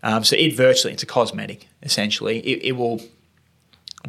um, 0.02 0.24
so 0.24 0.34
it 0.36 0.54
virtually 0.56 0.92
it's 0.92 1.04
a 1.04 1.06
cosmetic 1.06 1.68
essentially. 1.82 2.40
It, 2.40 2.64
it 2.64 2.72
will 2.72 3.00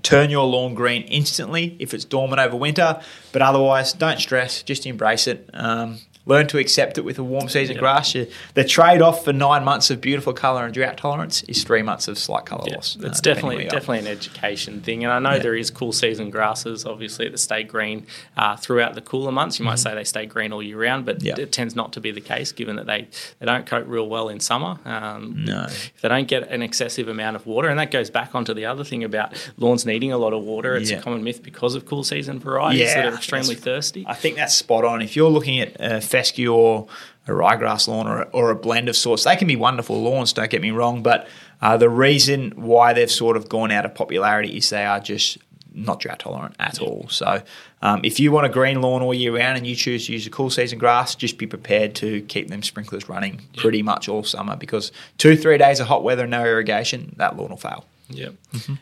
turn 0.04 0.30
your 0.30 0.46
lawn 0.46 0.74
green 0.74 1.04
instantly 1.04 1.76
if 1.80 1.94
it's 1.94 2.06
dormant 2.06 2.40
over 2.40 2.56
winter. 2.56 3.02
But 3.32 3.42
otherwise, 3.42 3.94
don't 3.94 4.20
stress, 4.20 4.64
just 4.64 4.86
embrace 4.86 5.28
it. 5.28 5.50
Um, 5.54 6.00
learn 6.26 6.48
to 6.48 6.58
accept 6.58 6.98
it 6.98 7.02
with 7.02 7.18
a 7.18 7.24
warm 7.24 7.50
season 7.50 7.76
yep. 7.76 7.82
grass. 7.82 8.16
You, 8.16 8.28
the 8.54 8.64
trade 8.64 9.02
off 9.02 9.26
for 9.26 9.34
nine 9.34 9.64
months 9.64 9.90
of 9.90 10.02
beautiful 10.02 10.34
colour 10.34 10.66
and 10.66 10.74
drought 10.74 10.98
tolerance 10.98 11.44
is 11.44 11.64
three 11.64 11.82
months 11.82 12.08
of 12.08 12.18
slight 12.18 12.46
colour 12.46 12.64
yep. 12.68 12.78
loss. 12.78 12.98
It's 13.02 13.20
uh, 13.20 13.22
definitely 13.22 13.66
definitely 13.66 14.00
an 14.00 14.08
education 14.08 14.82
thing, 14.82 15.04
and 15.04 15.12
I 15.12 15.20
know 15.20 15.40
there 15.40 15.56
is 15.56 15.70
cool 15.72 15.92
season 15.92 16.30
grasses, 16.30 16.86
obviously 16.86 17.30
that 17.30 17.38
stay 17.38 17.64
green 17.64 18.06
uh, 18.38 18.56
throughout 18.56 18.96
the 18.96 19.02
cooler 19.02 19.32
months. 19.32 19.60
You 19.60 19.66
might 19.66 19.76
mm-hmm. 19.76 19.90
say 19.90 19.96
they 19.96 20.04
stay 20.04 20.26
green 20.26 20.54
all 20.54 20.62
year 20.62 20.82
round, 20.82 21.06
but 21.06 21.24
it 21.26 21.52
tends 21.52 21.76
not 21.76 21.94
to 21.94 22.02
be 22.02 22.12
the 22.12 22.22
case 22.22 22.52
given 22.52 22.76
that 22.76 22.86
they, 22.86 23.08
they 23.40 23.46
don't 23.46 23.66
coat 23.66 23.88
real 23.88 24.08
well 24.08 24.30
in 24.30 24.40
summer. 24.40 24.80
Um, 24.86 25.46
no, 25.46 25.66
if 25.68 26.02
they 26.02 26.10
don't 26.10 26.28
get 26.28 26.50
an 26.50 26.62
excessive 26.62 27.08
amount 27.08 27.36
of 27.36 27.46
water, 27.46 27.70
and 27.70 27.80
that 27.80 27.92
goes 27.92 28.10
back 28.10 28.36
onto 28.36 28.54
the 28.54 28.66
other 28.66 28.84
thing 28.84 29.04
about 29.04 29.34
lawns 29.58 29.86
needing 29.86 30.12
a 30.12 30.18
lot 30.18 30.34
of 30.34 30.44
water. 30.44 30.76
It's 30.76 30.92
a 30.92 31.02
common 31.02 31.24
myth 31.24 31.44
because 31.44 31.76
of 31.76 31.86
cool 31.86 32.04
season 32.04 32.40
varieties 32.40 32.82
yeah, 32.82 33.04
that 33.04 33.14
are 33.14 33.16
extremely 33.16 33.56
thirsty. 33.56 34.06
I 34.08 34.14
think 34.14 34.36
that's 34.36 34.56
spot 34.56 34.86
on. 34.86 35.02
If 35.02 35.16
you're 35.16 35.30
looking 35.30 35.60
at 35.60 35.80
uh, 35.80 36.00
fescue 36.12 36.54
or 36.54 36.88
a 37.28 37.32
ryegrass 37.32 37.88
lawn 37.88 38.08
or 38.08 38.22
a, 38.24 38.30
or 38.32 38.52
a 38.52 38.56
blend 38.56 38.90
of 38.90 38.96
sorts. 38.96 39.24
They 39.24 39.36
can 39.36 39.48
be 39.48 39.56
wonderful 39.56 40.02
lawns, 40.02 40.34
don't 40.34 40.50
get 40.50 40.62
me 40.62 40.72
wrong, 40.72 41.02
but 41.02 41.28
uh, 41.62 41.78
the 41.78 41.90
reason 41.90 42.52
why 42.56 42.94
they've 42.94 43.12
sort 43.12 43.38
of 43.38 43.50
gone 43.50 43.72
out 43.72 43.86
of 43.86 43.96
popularity 43.96 44.58
is 44.58 44.70
they 44.70 44.86
are 44.86 45.00
just 45.00 45.38
not 45.74 46.00
drought 46.00 46.20
tolerant 46.20 46.56
at 46.60 46.80
yeah. 46.80 46.88
all. 46.88 47.08
So 47.10 47.42
um, 47.82 48.02
if 48.04 48.20
you 48.20 48.32
want 48.32 48.46
a 48.46 48.50
green 48.50 48.82
lawn 48.82 49.02
all 49.02 49.14
year 49.14 49.36
round 49.36 49.58
and 49.58 49.66
you 49.66 49.76
choose 49.76 50.08
to 50.08 50.14
use 50.14 50.28
a 50.28 50.30
cool 50.30 50.50
season 50.50 50.80
grass, 50.80 51.16
just 51.16 51.38
be 51.38 51.48
prepared 51.48 51.96
to 51.96 52.22
keep 52.24 52.50
them 52.50 52.62
sprinklers 52.62 53.08
running 53.08 53.42
yeah. 53.54 53.62
pretty 53.62 53.82
much 53.82 54.10
all 54.10 54.24
summer 54.24 54.56
because 54.56 54.92
two, 55.18 55.38
three 55.38 55.58
days 55.58 55.80
of 55.80 55.88
hot 55.88 56.04
weather 56.04 56.24
and 56.24 56.32
no 56.32 56.44
irrigation, 56.44 57.14
that 57.18 57.38
lawn 57.38 57.50
will 57.50 57.58
fail. 57.58 57.86
Yeah. 58.10 58.30
Mm-hmm. 58.54 58.74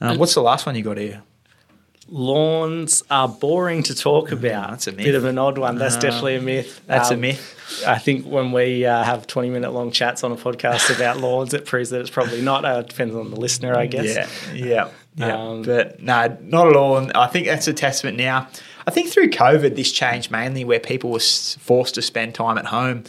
Um, 0.00 0.18
what's 0.18 0.34
the 0.34 0.42
last 0.42 0.66
one 0.66 0.74
you 0.74 0.82
got 0.82 0.98
here? 0.98 1.22
Lawns 2.12 3.02
are 3.10 3.26
boring 3.26 3.82
to 3.84 3.94
talk 3.94 4.28
mm, 4.28 4.32
about. 4.32 4.70
That's 4.70 4.86
a 4.86 4.92
myth. 4.92 5.04
Bit 5.04 5.14
of 5.14 5.24
an 5.24 5.38
odd 5.38 5.56
one. 5.56 5.78
That's 5.78 5.96
uh, 5.96 6.00
definitely 6.00 6.36
a 6.36 6.42
myth. 6.42 6.82
That's 6.86 7.10
um, 7.10 7.16
a 7.16 7.20
myth. 7.20 7.84
I 7.86 7.98
think 7.98 8.26
when 8.26 8.52
we 8.52 8.84
uh, 8.84 9.02
have 9.02 9.26
20 9.26 9.48
minute 9.48 9.72
long 9.72 9.90
chats 9.90 10.22
on 10.22 10.30
a 10.30 10.36
podcast 10.36 10.94
about 10.96 11.18
lawns, 11.18 11.54
it 11.54 11.64
proves 11.64 11.90
that 11.90 12.00
it's 12.00 12.10
probably 12.10 12.42
not. 12.42 12.64
Uh, 12.64 12.82
it 12.84 12.88
depends 12.88 13.14
on 13.14 13.30
the 13.30 13.40
listener, 13.40 13.74
I 13.74 13.86
guess. 13.86 14.14
Yeah, 14.14 14.54
yeah, 14.54 14.88
yeah. 15.16 15.42
Um, 15.42 15.62
but 15.62 16.02
no, 16.02 16.36
not 16.42 16.68
at 16.68 16.76
all. 16.76 16.98
And 16.98 17.12
I 17.14 17.26
think 17.26 17.46
that's 17.46 17.66
a 17.66 17.72
testament 17.72 18.18
now. 18.18 18.46
I 18.86 18.90
think 18.90 19.10
through 19.10 19.30
COVID, 19.30 19.74
this 19.74 19.90
changed 19.90 20.30
mainly 20.30 20.64
where 20.64 20.80
people 20.80 21.10
were 21.10 21.20
forced 21.20 21.94
to 21.94 22.02
spend 22.02 22.34
time 22.34 22.58
at 22.58 22.66
home. 22.66 23.04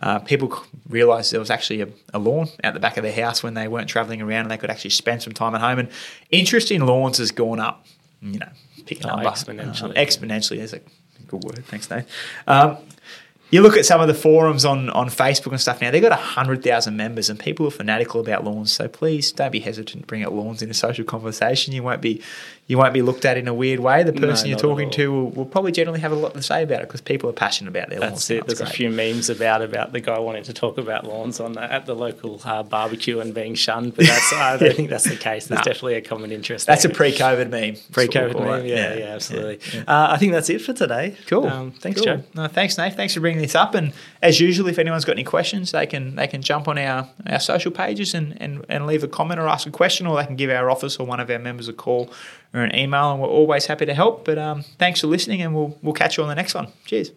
Uh, 0.00 0.18
people 0.18 0.62
realised 0.88 1.32
there 1.32 1.40
was 1.40 1.50
actually 1.50 1.80
a, 1.80 1.88
a, 2.12 2.18
lawn 2.18 2.48
out 2.62 2.74
the 2.74 2.80
back 2.80 2.98
of 2.98 3.02
their 3.02 3.14
house 3.14 3.42
when 3.42 3.54
they 3.54 3.66
weren't 3.66 3.88
travelling 3.88 4.20
around 4.20 4.42
and 4.42 4.50
they 4.50 4.58
could 4.58 4.68
actually 4.68 4.90
spend 4.90 5.22
some 5.22 5.32
time 5.32 5.54
at 5.54 5.62
home. 5.62 5.78
And 5.78 5.88
interest 6.30 6.70
in 6.70 6.84
lawns 6.84 7.16
has 7.16 7.30
gone 7.30 7.60
up 7.60 7.86
you 8.32 8.38
know, 8.38 8.48
pick 8.86 9.04
a 9.04 9.10
oh, 9.10 9.16
number. 9.16 9.30
Exponentially. 9.30 9.82
Um, 9.82 9.92
exponentially 9.92 10.58
is 10.58 10.72
a 10.72 10.80
good 11.26 11.42
word. 11.44 11.64
Thanks, 11.66 11.86
Dave. 11.86 12.04
Um, 12.46 12.78
you 13.50 13.62
look 13.62 13.76
at 13.76 13.86
some 13.86 14.00
of 14.00 14.08
the 14.08 14.14
forums 14.14 14.64
on, 14.64 14.90
on 14.90 15.08
Facebook 15.08 15.52
and 15.52 15.60
stuff 15.60 15.80
now, 15.80 15.92
they've 15.92 16.02
got 16.02 16.10
100,000 16.10 16.96
members 16.96 17.30
and 17.30 17.38
people 17.38 17.66
are 17.66 17.70
fanatical 17.70 18.20
about 18.20 18.44
lawns. 18.44 18.72
So 18.72 18.88
please 18.88 19.30
don't 19.30 19.52
be 19.52 19.60
hesitant 19.60 20.02
to 20.02 20.06
bring 20.06 20.24
up 20.24 20.32
lawns 20.32 20.62
in 20.62 20.70
a 20.70 20.74
social 20.74 21.04
conversation. 21.04 21.72
You 21.72 21.84
won't 21.84 22.02
be 22.02 22.22
you 22.68 22.76
won't 22.78 22.92
be 22.92 23.00
looked 23.02 23.24
at 23.24 23.36
in 23.36 23.46
a 23.46 23.54
weird 23.54 23.78
way. 23.78 24.02
The 24.02 24.12
person 24.12 24.46
No, 24.46 24.50
you're 24.50 24.58
talking 24.58 24.90
to 24.90 25.12
will, 25.12 25.30
will 25.30 25.44
probably 25.46 25.70
generally 25.70 26.00
have 26.00 26.10
a 26.10 26.16
lot 26.16 26.34
to 26.34 26.42
say 26.42 26.64
about 26.64 26.80
it 26.80 26.88
because 26.88 27.00
people 27.00 27.30
are 27.30 27.32
passionate 27.32 27.70
about 27.70 27.90
their 27.90 28.00
lawns. 28.00 28.12
That's 28.26 28.30
now. 28.30 28.36
it. 28.36 28.38
It's 28.50 28.58
There's 28.58 28.68
a 28.70 28.72
few 28.72 28.90
memes 28.90 29.30
about 29.30 29.62
about 29.62 29.92
the 29.92 30.00
guy 30.00 30.18
wanting 30.18 30.42
to 30.44 30.52
talk 30.52 30.76
about 30.76 31.04
lawns 31.06 31.38
on 31.38 31.52
the, 31.52 31.62
at 31.62 31.86
the 31.86 31.94
local 31.94 32.40
uh, 32.44 32.64
barbecue 32.64 33.20
and 33.20 33.32
being 33.32 33.54
shunned, 33.54 33.94
but 33.94 34.06
that's 34.06 34.32
I 34.32 34.56
don't 34.56 34.74
think 34.74 34.90
that's 34.90 35.04
the 35.04 35.14
case. 35.16 35.46
There's 35.46 35.60
No. 35.60 35.64
definitely 35.64 35.94
a 35.94 36.00
common 36.00 36.32
interest. 36.32 36.66
That's 36.66 36.84
a 36.84 36.88
pre-COVID 36.88 37.50
meme. 37.50 37.76
pre-COVID 37.92 38.12
That's 38.12 38.34
what 38.34 38.34
we'll 38.34 38.42
call 38.48 38.56
meme. 38.58 38.66
Yeah, 38.66 38.94
yeah, 38.96 39.04
absolutely. 39.14 39.60
Uh, 39.86 40.08
I 40.10 40.16
think 40.16 40.32
that's 40.32 40.50
it 40.50 40.60
for 40.60 40.72
today. 40.72 41.16
Cool. 41.28 41.46
Um, 41.46 41.70
thanks, 41.70 42.00
Cool. 42.00 42.16
Joe. 42.16 42.22
No, 42.34 42.48
thanks, 42.48 42.76
Nate. 42.78 42.94
Thanks 42.94 43.14
for 43.14 43.20
bringing 43.20 43.42
this 43.42 43.54
up. 43.54 43.74
And 43.76 43.92
as 44.22 44.40
usual, 44.40 44.66
if 44.68 44.80
anyone's 44.80 45.04
got 45.04 45.12
any 45.12 45.22
questions, 45.24 45.70
they 45.70 45.86
can 45.86 46.16
they 46.16 46.26
can 46.26 46.42
jump 46.42 46.66
on 46.66 46.78
our, 46.78 47.08
our 47.28 47.38
social 47.38 47.70
pages 47.70 48.12
and, 48.12 48.36
and, 48.42 48.64
and 48.68 48.86
leave 48.86 49.04
a 49.04 49.08
comment 49.08 49.38
or 49.38 49.46
ask 49.46 49.68
a 49.68 49.70
question, 49.70 50.06
or 50.08 50.16
they 50.16 50.26
can 50.26 50.34
give 50.34 50.50
our 50.50 50.68
office 50.68 50.96
or 50.96 51.06
one 51.06 51.20
of 51.20 51.30
our 51.30 51.38
members 51.38 51.68
a 51.68 51.72
call 51.72 52.10
or 52.54 52.62
an 52.62 52.74
email, 52.74 53.12
and 53.12 53.20
we're 53.20 53.28
always 53.28 53.66
happy 53.66 53.86
to 53.86 53.94
help. 53.94 54.24
But 54.24 54.38
um, 54.38 54.62
thanks 54.78 55.00
for 55.00 55.06
listening, 55.06 55.42
and 55.42 55.54
we'll 55.54 55.78
we'll 55.82 55.94
catch 55.94 56.16
you 56.16 56.22
on 56.22 56.28
the 56.28 56.34
next 56.34 56.54
one. 56.54 56.68
Cheers. 56.84 57.10